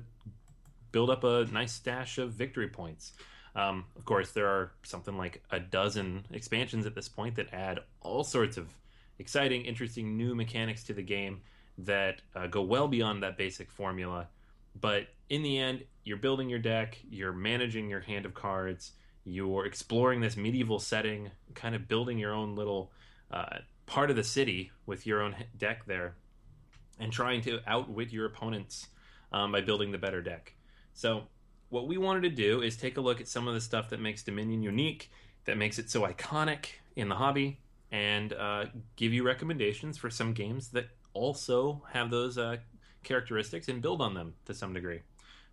[0.91, 3.13] build up a nice stash of victory points.
[3.55, 7.79] Um, of course, there are something like a dozen expansions at this point that add
[8.01, 8.67] all sorts of
[9.19, 11.41] exciting, interesting new mechanics to the game
[11.77, 14.27] that uh, go well beyond that basic formula.
[14.79, 18.93] But in the end, you're building your deck, you're managing your hand of cards,
[19.23, 22.91] you're exploring this medieval setting, kind of building your own little
[23.31, 26.15] uh, part of the city with your own deck there,
[26.99, 28.87] and trying to outwit your opponents
[29.31, 30.53] um, by building the better deck.
[30.93, 31.23] So,
[31.69, 33.99] what we wanted to do is take a look at some of the stuff that
[33.99, 35.09] makes Dominion unique,
[35.45, 37.59] that makes it so iconic in the hobby,
[37.93, 38.65] and uh,
[38.95, 42.57] give you recommendations for some games that also have those uh,
[43.03, 45.01] characteristics and build on them to some degree.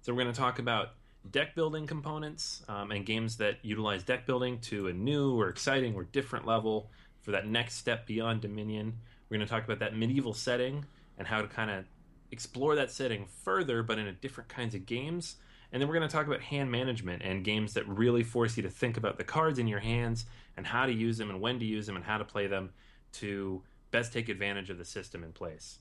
[0.00, 0.94] So we're going to talk about
[1.30, 5.94] deck building components um, and games that utilize deck building to a new or exciting
[5.94, 8.94] or different level for that next step beyond Dominion.
[9.28, 10.86] We're going to talk about that medieval setting
[11.18, 11.84] and how to kind of
[12.32, 15.36] explore that setting further, but in a different kinds of games.
[15.72, 18.62] And then we're going to talk about hand management and games that really force you
[18.62, 20.24] to think about the cards in your hands
[20.60, 22.68] and how to use them and when to use them and how to play them
[23.12, 25.78] to best take advantage of the system in place.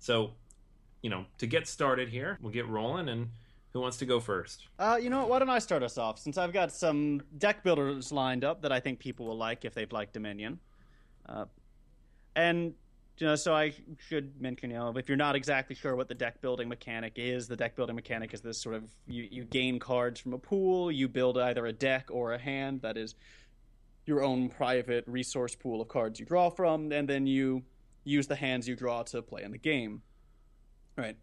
[0.00, 0.32] So,
[1.00, 3.28] you know, to get started here, we'll get rolling and
[3.72, 4.66] who wants to go first?
[4.80, 5.28] Uh, you know what?
[5.28, 6.18] Why don't I start us off?
[6.18, 9.74] Since I've got some deck builders lined up that I think people will like if
[9.74, 10.58] they've liked Dominion.
[11.28, 11.44] Uh,
[12.34, 12.74] and
[13.18, 13.74] you know, so I
[14.08, 17.46] should mention, you know, if you're not exactly sure what the deck building mechanic is,
[17.46, 20.90] the deck building mechanic is this sort of you, you gain cards from a pool,
[20.90, 23.14] you build either a deck or a hand that is
[24.06, 27.62] your own private resource pool of cards you draw from, and then you
[28.04, 30.00] use the hands you draw to play in the game.
[30.96, 31.16] Right.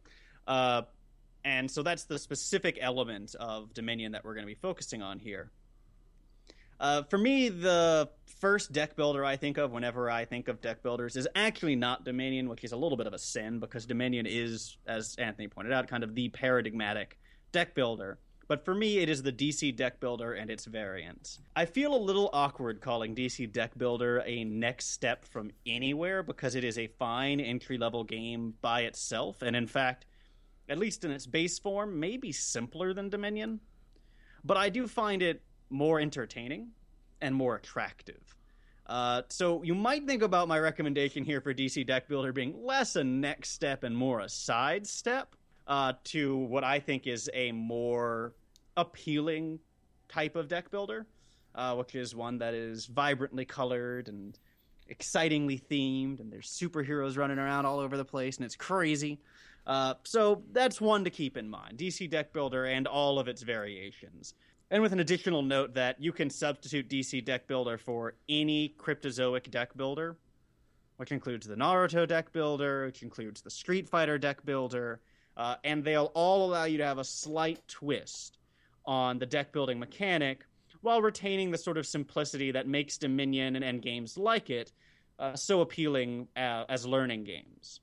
[0.46, 0.84] Uh,
[1.46, 5.20] and so that's the specific element of Dominion that we're going to be focusing on
[5.20, 5.52] here.
[6.80, 8.10] Uh, for me, the
[8.40, 12.04] first deck builder I think of whenever I think of deck builders is actually not
[12.04, 15.72] Dominion, which is a little bit of a sin because Dominion is, as Anthony pointed
[15.72, 17.18] out, kind of the paradigmatic
[17.54, 18.20] deck builder.
[18.48, 21.40] But for me, it is the DC Deck Builder and its variants.
[21.56, 26.56] I feel a little awkward calling DC Deck Builder a next step from anywhere because
[26.56, 30.06] it is a fine entry level game by itself, and in fact,
[30.70, 33.60] at least in its base form, maybe simpler than Dominion.
[34.44, 36.70] But I do find it more entertaining
[37.22, 38.36] and more attractive.
[38.86, 42.98] Uh, so you might think about my recommendation here for DC Deck Builder being less
[42.98, 45.36] a next step and more a side step
[45.68, 48.34] uh, to what I think is a more
[48.76, 49.60] appealing
[50.10, 51.06] type of deck builder,
[51.56, 54.38] uh, which is one that is vibrantly colored and
[54.88, 59.20] excitingly themed, and there's superheroes running around all over the place, and it's crazy.
[59.66, 63.42] Uh, so that's one to keep in mind DC Deck Builder and all of its
[63.44, 64.34] variations.
[64.70, 69.52] And with an additional note that you can substitute DC Deck Builder for any Cryptozoic
[69.52, 70.18] deck builder,
[70.98, 75.00] which includes the Naruto deck builder, which includes the Street Fighter deck builder,
[75.38, 78.38] uh, and they'll all allow you to have a slight twist
[78.86, 80.46] on the deck building mechanic
[80.82, 84.72] while retaining the sort of simplicity that makes Dominion and, games like it
[85.18, 87.80] uh, so appealing uh, as learning games.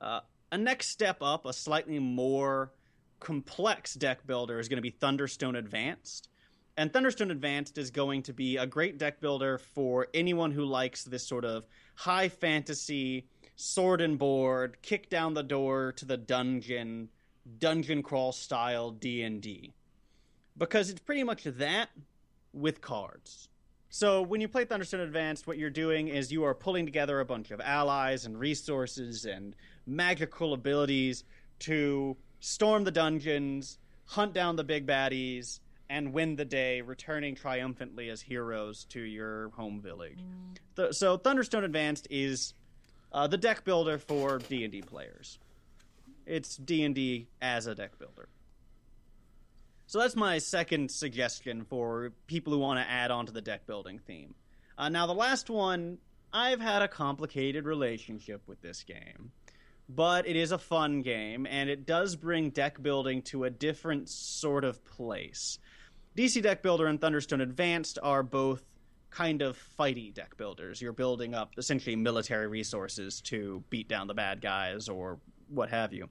[0.00, 0.20] Uh,
[0.50, 2.72] a next step up, a slightly more
[3.20, 6.28] complex deck builder, is going to be Thunderstone Advanced.
[6.76, 11.04] And Thunderstone Advanced is going to be a great deck builder for anyone who likes
[11.04, 11.64] this sort of
[11.94, 13.26] high fantasy,
[13.60, 17.08] sword and board, kick down the door to the dungeon,
[17.58, 19.72] dungeon crawl style D&D.
[20.56, 21.90] Because it's pretty much that
[22.52, 23.48] with cards.
[23.90, 27.24] So when you play Thunderstone Advanced, what you're doing is you are pulling together a
[27.24, 29.54] bunch of allies and resources and
[29.86, 31.24] magical abilities
[31.60, 38.10] to storm the dungeons, hunt down the big baddies, and win the day, returning triumphantly
[38.10, 40.18] as heroes to your home village.
[40.18, 40.56] Mm.
[40.76, 42.54] Th- so Thunderstone Advanced is
[43.12, 45.38] uh, the deck builder for D and D players.
[46.26, 48.28] It's D and D as a deck builder.
[49.86, 53.66] So that's my second suggestion for people who want to add on to the deck
[53.66, 54.34] building theme.
[54.78, 55.98] Uh, now, the last one,
[56.32, 59.32] I've had a complicated relationship with this game,
[59.88, 64.08] but it is a fun game, and it does bring deck building to a different
[64.08, 65.58] sort of place.
[66.16, 68.62] DC Deck Builder and Thunderstone Advanced are both
[69.10, 70.80] kind of fighty deck builders.
[70.80, 75.92] You're building up essentially military resources to beat down the bad guys or what have
[75.92, 76.08] you.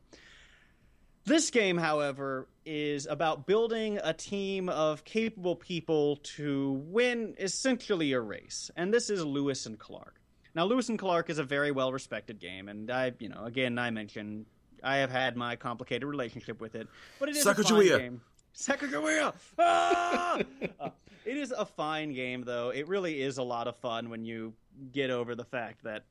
[1.25, 8.19] This game, however, is about building a team of capable people to win essentially a
[8.21, 8.71] race.
[8.75, 10.15] And this is Lewis and Clark.
[10.55, 13.77] Now, Lewis and Clark is a very well respected game, and I, you know, again,
[13.77, 14.47] I mentioned
[14.83, 16.87] I have had my complicated relationship with it,
[17.19, 17.97] but it is a fun Sacagawea.
[17.99, 18.21] game.
[18.55, 19.33] Sacagawea!
[19.59, 20.39] Ah!
[20.79, 20.89] Uh,
[21.29, 22.69] it is a fine game, though.
[22.69, 24.53] It really is a lot of fun when you
[24.91, 26.05] get over the fact that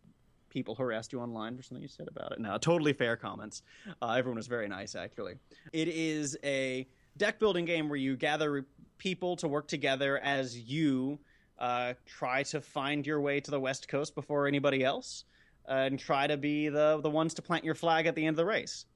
[0.49, 2.39] people harassed you online for something you said about it.
[2.39, 3.63] No, totally fair comments.
[4.01, 5.35] Uh, everyone was very nice, actually.
[5.73, 8.65] It is a deck building game where you gather
[8.99, 11.19] people to work together as you
[11.59, 15.25] uh, try to find your way to the West Coast before anybody else,
[15.69, 18.35] uh, and try to be the the ones to plant your flag at the end
[18.35, 18.87] of the race.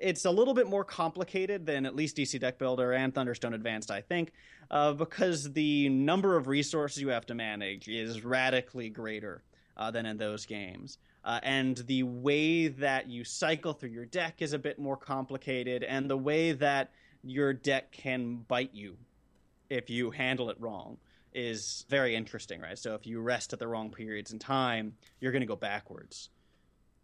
[0.00, 3.90] It's a little bit more complicated than at least DC Deck Builder and Thunderstone Advanced,
[3.90, 4.32] I think,
[4.70, 9.42] uh, because the number of resources you have to manage is radically greater
[9.76, 10.98] uh, than in those games.
[11.24, 15.82] Uh, and the way that you cycle through your deck is a bit more complicated,
[15.84, 16.90] and the way that
[17.22, 18.96] your deck can bite you
[19.68, 20.96] if you handle it wrong
[21.32, 22.78] is very interesting, right?
[22.78, 26.30] So if you rest at the wrong periods in time, you're going to go backwards.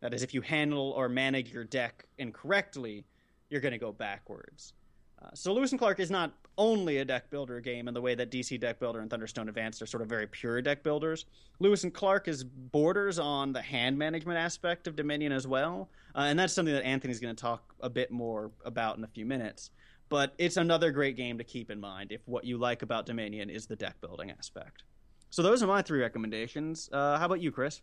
[0.00, 3.04] That is, if you handle or manage your deck incorrectly,
[3.48, 4.74] you're going to go backwards.
[5.22, 8.14] Uh, so Lewis and Clark is not only a deck builder game in the way
[8.14, 11.26] that DC Deck Builder and Thunderstone Advanced are sort of very pure deck builders.
[11.58, 16.20] Lewis and Clark is borders on the hand management aspect of Dominion as well, uh,
[16.20, 19.26] and that's something that Anthony's going to talk a bit more about in a few
[19.26, 19.70] minutes.
[20.08, 23.50] But it's another great game to keep in mind if what you like about Dominion
[23.50, 24.84] is the deck building aspect.
[25.30, 26.88] So those are my three recommendations.
[26.92, 27.82] Uh, how about you, Chris?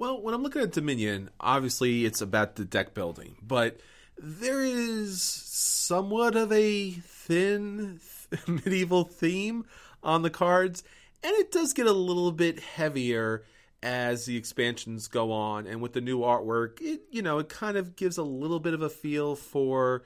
[0.00, 3.80] Well, when I'm looking at Dominion, obviously it's about the deck building, but
[4.16, 8.00] there is somewhat of a thin
[8.46, 9.66] medieval theme
[10.02, 10.84] on the cards,
[11.22, 13.44] and it does get a little bit heavier
[13.82, 15.66] as the expansions go on.
[15.66, 18.72] And with the new artwork, it you know it kind of gives a little bit
[18.72, 20.04] of a feel for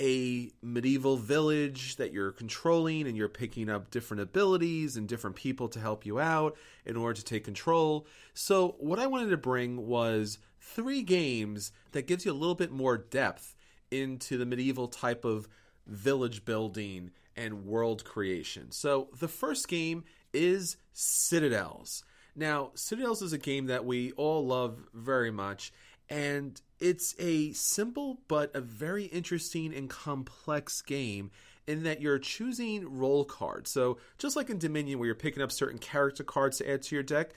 [0.00, 5.68] a medieval village that you're controlling and you're picking up different abilities and different people
[5.68, 8.06] to help you out in order to take control.
[8.34, 12.70] So, what I wanted to bring was three games that gives you a little bit
[12.70, 13.56] more depth
[13.90, 15.48] into the medieval type of
[15.86, 18.70] village building and world creation.
[18.70, 22.04] So, the first game is Citadels.
[22.36, 25.72] Now, Citadels is a game that we all love very much,
[26.10, 31.30] And it's a simple but a very interesting and complex game
[31.66, 33.70] in that you're choosing role cards.
[33.70, 36.94] So, just like in Dominion, where you're picking up certain character cards to add to
[36.94, 37.32] your deck,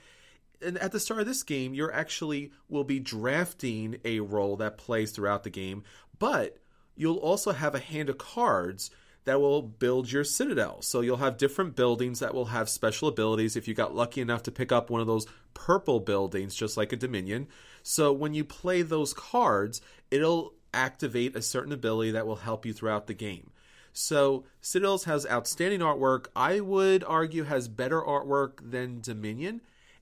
[0.62, 4.78] and at the start of this game, you're actually will be drafting a role that
[4.78, 5.82] plays throughout the game,
[6.18, 6.58] but
[6.96, 8.90] you'll also have a hand of cards
[9.24, 10.82] that will build your citadel.
[10.82, 14.42] So you'll have different buildings that will have special abilities if you got lucky enough
[14.44, 17.46] to pick up one of those purple buildings, just like a Dominion.
[17.82, 19.80] So when you play those cards,
[20.10, 23.50] it'll activate a certain ability that will help you throughout the game.
[23.92, 26.26] So Citadels has outstanding artwork.
[26.34, 29.60] I would argue has better artwork than Dominion.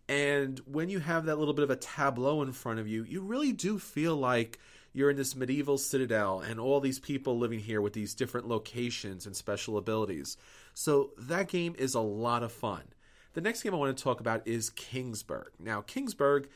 [0.09, 3.21] And when you have that little bit of a tableau in front of you, you
[3.21, 4.59] really do feel like
[4.93, 9.25] you're in this medieval citadel and all these people living here with these different locations
[9.25, 10.37] and special abilities.
[10.75, 12.83] So that game is a lot of fun.
[13.35, 15.51] The next game I want to talk about is Kingsburg.
[15.61, 16.47] Now, Kingsburg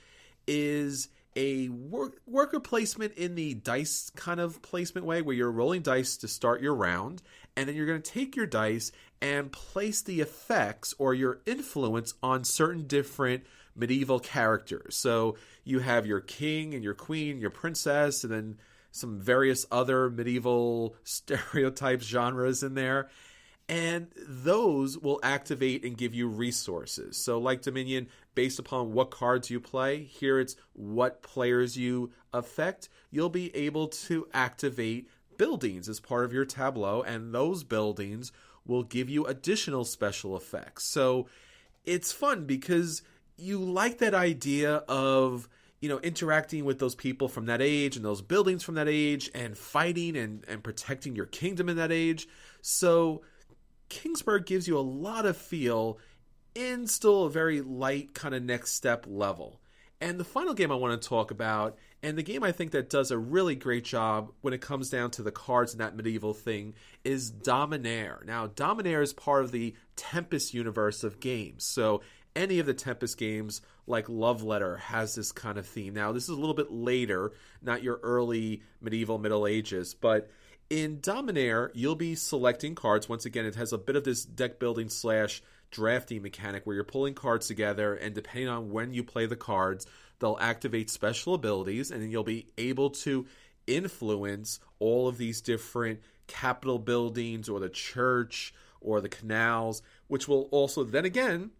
[0.47, 5.83] is a work, worker placement in the dice kind of placement way where you're rolling
[5.83, 7.23] dice to start your round
[7.57, 12.15] and then you're going to take your dice and place the effects or your influence
[12.23, 13.45] on certain different
[13.75, 14.97] medieval characters.
[14.97, 18.59] So you have your king and your queen, your princess, and then
[18.91, 23.09] some various other medieval stereotypes genres in there.
[23.69, 27.17] And those will activate and give you resources.
[27.17, 32.91] So, like Dominion, based upon what cards you play, here it's what players you affect,
[33.11, 35.09] you'll be able to activate
[35.39, 38.33] buildings as part of your tableau, and those buildings
[38.67, 40.85] will give you additional special effects.
[40.85, 41.27] So,
[41.87, 43.03] it's fun because
[43.37, 45.49] you like that idea of
[45.81, 49.31] you know interacting with those people from that age and those buildings from that age
[49.35, 52.27] and fighting and, and protecting your kingdom in that age
[52.63, 53.23] so
[53.89, 55.99] kingsburg gives you a lot of feel
[56.55, 59.61] in still a very light kind of next step level.
[60.01, 62.91] And the final game i want to talk about and the game i think that
[62.91, 66.35] does a really great job when it comes down to the cards and that medieval
[66.35, 66.75] thing
[67.05, 71.65] is Dominare now Dominare is part of the tempest universe of games.
[71.65, 72.03] So
[72.37, 75.95] any of the Tempest games, like Love Letter, has this kind of theme.
[75.95, 77.33] Now, this is a little bit later,
[77.63, 80.31] not your early medieval Middle Ages, but
[80.75, 83.09] in Dominare, you'll be selecting cards.
[83.09, 85.41] Once again, it has a bit of this deck building slash
[85.71, 89.87] drafting mechanic where you're pulling cards together, and depending on when you play the cards,
[90.19, 93.25] they'll activate special abilities, and then you'll be able to
[93.69, 100.49] influence all of these different capital buildings or the church or the canals, which will
[100.51, 101.51] also then again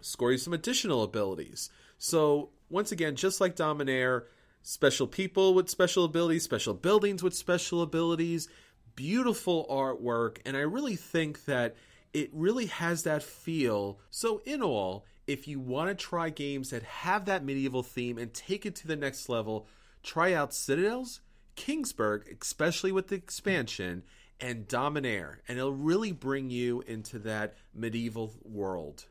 [0.00, 1.70] score you some additional abilities.
[1.98, 4.24] So, once again, just like Dominare,
[4.62, 8.48] special people with special abilities, special buildings with special abilities,
[8.94, 11.76] beautiful artwork, and I really think that
[12.12, 13.98] it really has that feel.
[14.10, 18.34] So, in all, if you want to try games that have that medieval theme and
[18.34, 19.66] take it to the next level,
[20.02, 21.20] try out Citadels,
[21.56, 24.02] Kingsburg, especially with the expansion,
[24.40, 29.04] and Dominare, and it'll really bring you into that medieval world.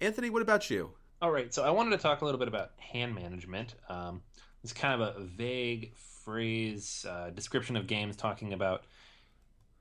[0.00, 0.92] Anthony, what about you?
[1.20, 3.74] All right, so I wanted to talk a little bit about hand management.
[3.88, 4.22] Um,
[4.62, 8.84] it's kind of a vague phrase uh, description of games talking about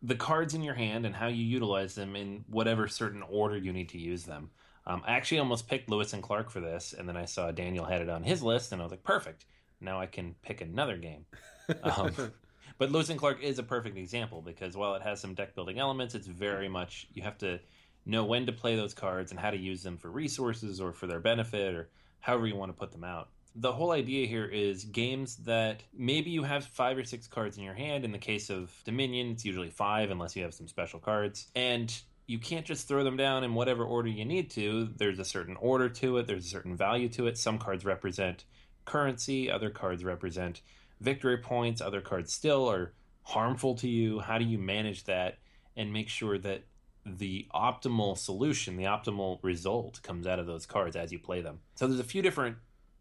[0.01, 3.73] the cards in your hand and how you utilize them in whatever certain order you
[3.73, 4.49] need to use them.
[4.85, 7.83] Um, I actually almost picked Lewis and Clark for this, and then I saw Daniel
[7.83, 9.45] had it on his list, and I was like, perfect.
[9.81, 11.25] Now I can pick another game.
[11.83, 12.31] Um,
[12.77, 15.79] but Lewis and Clark is a perfect example because while it has some deck building
[15.79, 17.59] elements, it's very much you have to
[18.05, 21.07] know when to play those cards and how to use them for resources or for
[21.07, 21.89] their benefit or
[22.21, 23.27] however you want to put them out.
[23.59, 27.63] The whole idea here is games that maybe you have five or six cards in
[27.63, 28.05] your hand.
[28.05, 31.47] In the case of Dominion, it's usually five unless you have some special cards.
[31.55, 31.91] And
[32.27, 34.89] you can't just throw them down in whatever order you need to.
[34.95, 37.35] There's a certain order to it, there's a certain value to it.
[37.35, 38.45] Some cards represent
[38.85, 40.61] currency, other cards represent
[41.01, 42.93] victory points, other cards still are
[43.23, 44.19] harmful to you.
[44.19, 45.39] How do you manage that
[45.75, 46.63] and make sure that
[47.05, 51.59] the optimal solution, the optimal result comes out of those cards as you play them.
[51.75, 52.57] So there's a few different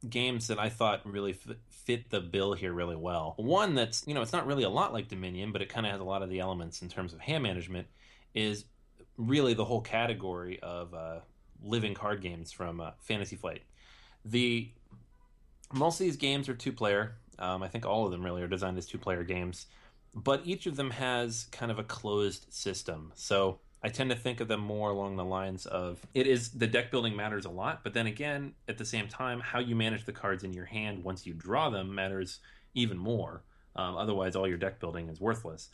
[0.08, 3.34] games that I thought really fit, fit the bill here really well.
[3.36, 5.92] One that's, you know, it's not really a lot like Dominion, but it kind of
[5.92, 7.86] has a lot of the elements in terms of hand management
[8.34, 8.64] is
[9.16, 11.20] really the whole category of uh,
[11.62, 13.62] living card games from uh, Fantasy Flight.
[14.24, 14.70] The
[15.72, 17.16] most of these games are two player.
[17.38, 19.66] Um, I think all of them really are designed as two player games,
[20.14, 23.12] but each of them has kind of a closed system.
[23.14, 26.66] So I tend to think of them more along the lines of it is the
[26.66, 30.04] deck building matters a lot, but then again, at the same time, how you manage
[30.06, 32.40] the cards in your hand once you draw them matters
[32.74, 33.42] even more.
[33.76, 35.68] Um, otherwise, all your deck building is worthless.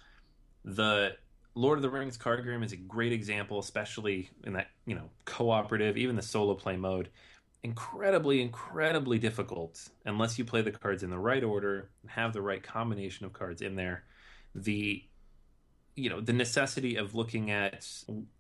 [0.65, 1.17] The
[1.55, 5.11] Lord of the Rings card game is a great example, especially in that you know
[5.25, 7.09] cooperative, even the solo play mode.
[7.63, 12.43] incredibly, incredibly difficult unless you play the cards in the right order, and have the
[12.43, 14.05] right combination of cards in there.
[14.55, 15.05] The
[15.95, 17.87] you know the necessity of looking at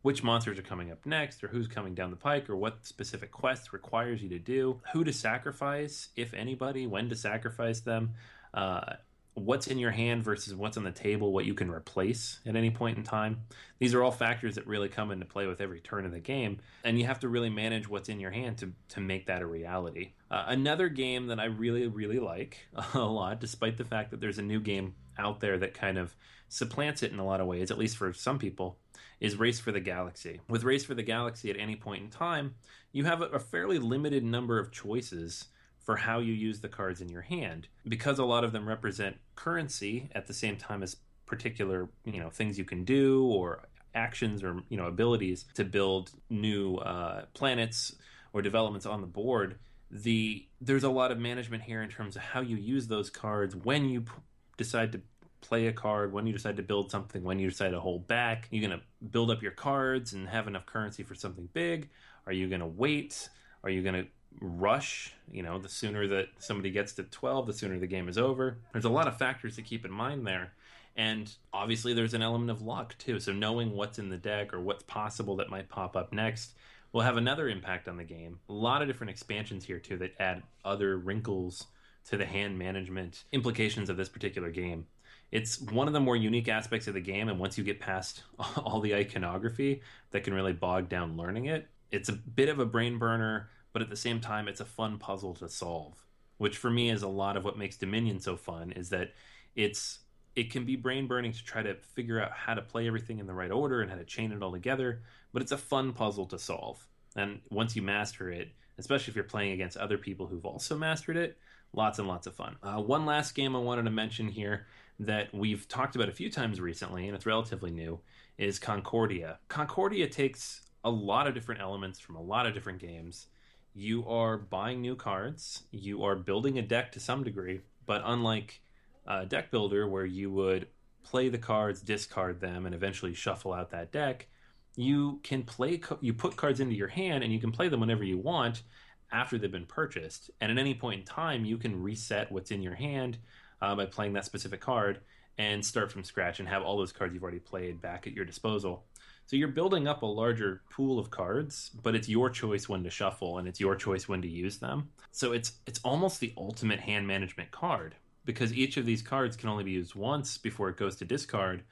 [0.02, 3.30] which monsters are coming up next or who's coming down the pike or what specific
[3.30, 8.14] quest requires you to do who to sacrifice if anybody when to sacrifice them
[8.54, 8.94] uh,
[9.34, 12.70] what's in your hand versus what's on the table, what you can replace at any
[12.70, 13.42] point in time.
[13.78, 16.58] These are all factors that really come into play with every turn of the game,
[16.84, 19.46] and you have to really manage what's in your hand to, to make that a
[19.46, 20.12] reality.
[20.30, 22.58] Uh, another game that I really, really like
[22.94, 26.14] a lot, despite the fact that there's a new game out there that kind of
[26.52, 28.76] supplants it in a lot of ways, at least for some people,
[29.20, 30.40] is Race for the Galaxy.
[30.48, 32.56] With Race for the Galaxy, at any point in time,
[32.92, 35.46] you have a, fairly limited number of choices
[35.78, 39.16] for how you use the cards in your hand because a lot of them represent
[39.34, 40.96] currency at the same time as
[41.26, 46.12] particular you know things you can do or actions or you know abilities to build
[46.30, 47.96] new uh, planets
[48.32, 49.58] or developments on the board
[49.90, 53.56] the there's a lot of management here in terms of how you use those cards
[53.56, 54.12] when you p-
[54.56, 55.00] decide to
[55.42, 58.48] play a card when you decide to build something when you decide to hold back
[58.50, 61.90] you're going to build up your cards and have enough currency for something big
[62.26, 63.28] are you going to wait
[63.64, 64.06] are you going to
[64.40, 65.12] rush.
[65.30, 68.58] You know, the sooner that somebody gets to 12, the sooner the game is over.
[68.72, 70.52] There's a lot of factors to keep in mind there.
[70.94, 73.18] And obviously, there's an element of luck too.
[73.18, 76.52] So, knowing what's in the deck or what's possible that might pop up next
[76.92, 78.38] will have another impact on the game.
[78.50, 81.66] A lot of different expansions here too that add other wrinkles
[82.10, 84.84] to the hand management implications of this particular game.
[85.32, 88.22] It's one of the more unique aspects of the game, and once you get past
[88.38, 89.82] all the iconography
[90.12, 93.82] that can really bog down learning it, it's a bit of a brain burner but
[93.82, 95.94] at the same time it's a fun puzzle to solve
[96.38, 99.12] which for me is a lot of what makes dominion so fun is that
[99.54, 100.00] it's
[100.34, 103.26] it can be brain burning to try to figure out how to play everything in
[103.26, 105.02] the right order and how to chain it all together
[105.32, 106.86] but it's a fun puzzle to solve.
[107.16, 111.16] And once you master it especially if you're playing against other people who've also mastered
[111.16, 111.36] it
[111.74, 112.56] lots and lots of fun.
[112.62, 114.66] Uh, one last game i wanted to mention here
[115.06, 118.00] that we've talked about a few times recently and it's relatively new
[118.38, 119.38] is concordia.
[119.48, 123.26] Concordia takes a lot of different elements from a lot of different games.
[123.74, 128.60] You are buying new cards, you are building a deck to some degree, but unlike
[129.06, 130.68] a deck builder where you would
[131.02, 134.28] play the cards, discard them, and eventually shuffle out that deck,
[134.76, 138.04] you can play you put cards into your hand and you can play them whenever
[138.04, 138.62] you want
[139.10, 140.30] after they've been purchased.
[140.40, 143.18] And at any point in time, you can reset what's in your hand
[143.62, 144.98] uh, by playing that specific card
[145.38, 148.24] and start from scratch and have all those cards you've already played back at your
[148.24, 148.84] disposal.
[149.26, 152.90] So you're building up a larger pool of cards, but it's your choice when to
[152.90, 154.90] shuffle and it's your choice when to use them.
[155.12, 157.94] So it's it's almost the ultimate hand management card
[158.24, 161.62] because each of these cards can only be used once before it goes to discard.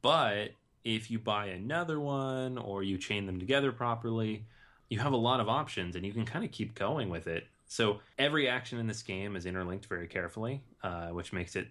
[0.00, 0.52] But
[0.84, 4.46] if you buy another one or you chain them together properly,
[4.88, 7.46] you have a lot of options and you can kind of keep going with it.
[7.68, 11.68] So every action in this game is interlinked very carefully, uh, which makes it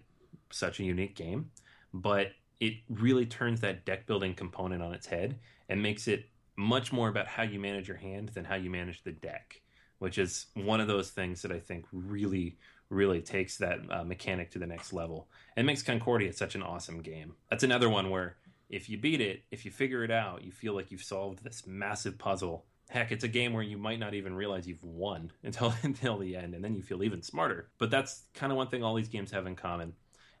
[0.50, 1.50] such a unique game.
[1.92, 2.28] But
[2.60, 5.38] it really turns that deck building component on its head
[5.68, 6.26] and makes it
[6.56, 9.60] much more about how you manage your hand than how you manage the deck,
[9.98, 12.58] which is one of those things that I think really,
[12.90, 17.00] really takes that uh, mechanic to the next level and makes Concordia such an awesome
[17.00, 17.34] game.
[17.50, 18.36] That's another one where
[18.68, 21.66] if you beat it, if you figure it out, you feel like you've solved this
[21.66, 22.66] massive puzzle.
[22.88, 26.36] Heck, it's a game where you might not even realize you've won until until the
[26.36, 27.68] end, and then you feel even smarter.
[27.78, 29.94] But that's kind of one thing all these games have in common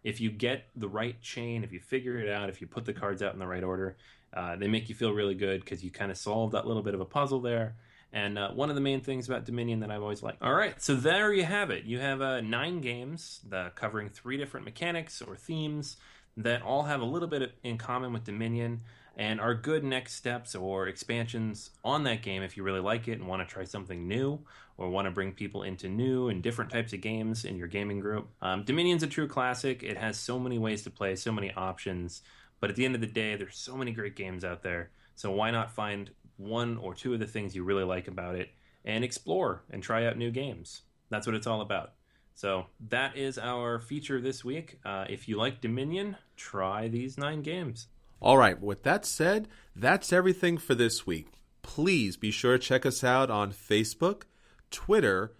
[0.04, 2.92] if you get the right chain, if you figure it out, if you put the
[2.92, 3.96] cards out in the right order,
[4.34, 6.94] uh, they make you feel really good because you kind of solved that little bit
[6.94, 7.76] of a puzzle there.
[8.12, 10.40] And uh, one of the main things about Dominion that I've always liked.
[10.42, 11.84] All right, so there you have it.
[11.84, 13.40] You have uh, nine games
[13.74, 15.96] covering three different mechanics or themes
[16.36, 18.80] that all have a little bit in common with Dominion
[19.18, 23.18] and are good next steps or expansions on that game if you really like it
[23.18, 24.38] and want to try something new
[24.76, 27.98] or want to bring people into new and different types of games in your gaming
[27.98, 28.28] group.
[28.40, 29.82] Um, Dominion's a true classic.
[29.82, 32.22] It has so many ways to play, so many options.
[32.60, 34.90] But at the end of the day, there's so many great games out there.
[35.16, 38.50] So why not find one or two of the things you really like about it
[38.84, 40.82] and explore and try out new games?
[41.10, 41.94] That's what it's all about.
[42.36, 44.78] So that is our feature this week.
[44.84, 47.88] Uh, if you like Dominion, try these nine games.
[48.20, 51.28] All right, with that said, that's everything for this week.
[51.62, 54.22] Please be sure to check us out on Facebook,
[54.70, 55.32] Twitter,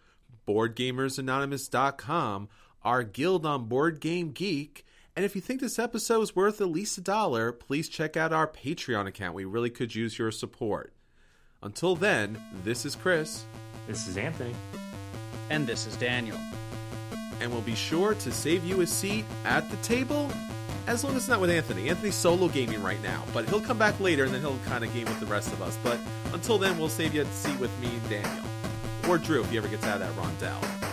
[0.46, 2.48] BoardGamersAnonymous.com,
[2.82, 4.86] our guild on Board Game Geek,
[5.18, 8.32] and if you think this episode is worth at least a dollar, please check out
[8.32, 9.34] our Patreon account.
[9.34, 10.92] We really could use your support.
[11.60, 13.44] Until then, this is Chris.
[13.88, 14.54] This is Anthony.
[15.50, 16.38] And this is Daniel.
[17.40, 20.30] And we'll be sure to save you a seat at the table
[20.88, 21.90] as long as it's not with Anthony.
[21.90, 24.92] Anthony's solo gaming right now, but he'll come back later and then he'll kind of
[24.94, 25.78] game with the rest of us.
[25.84, 25.98] But
[26.32, 28.44] until then, we'll save you a seat with me and Daniel.
[29.06, 30.87] or Drew if he ever gets out of that rondelle.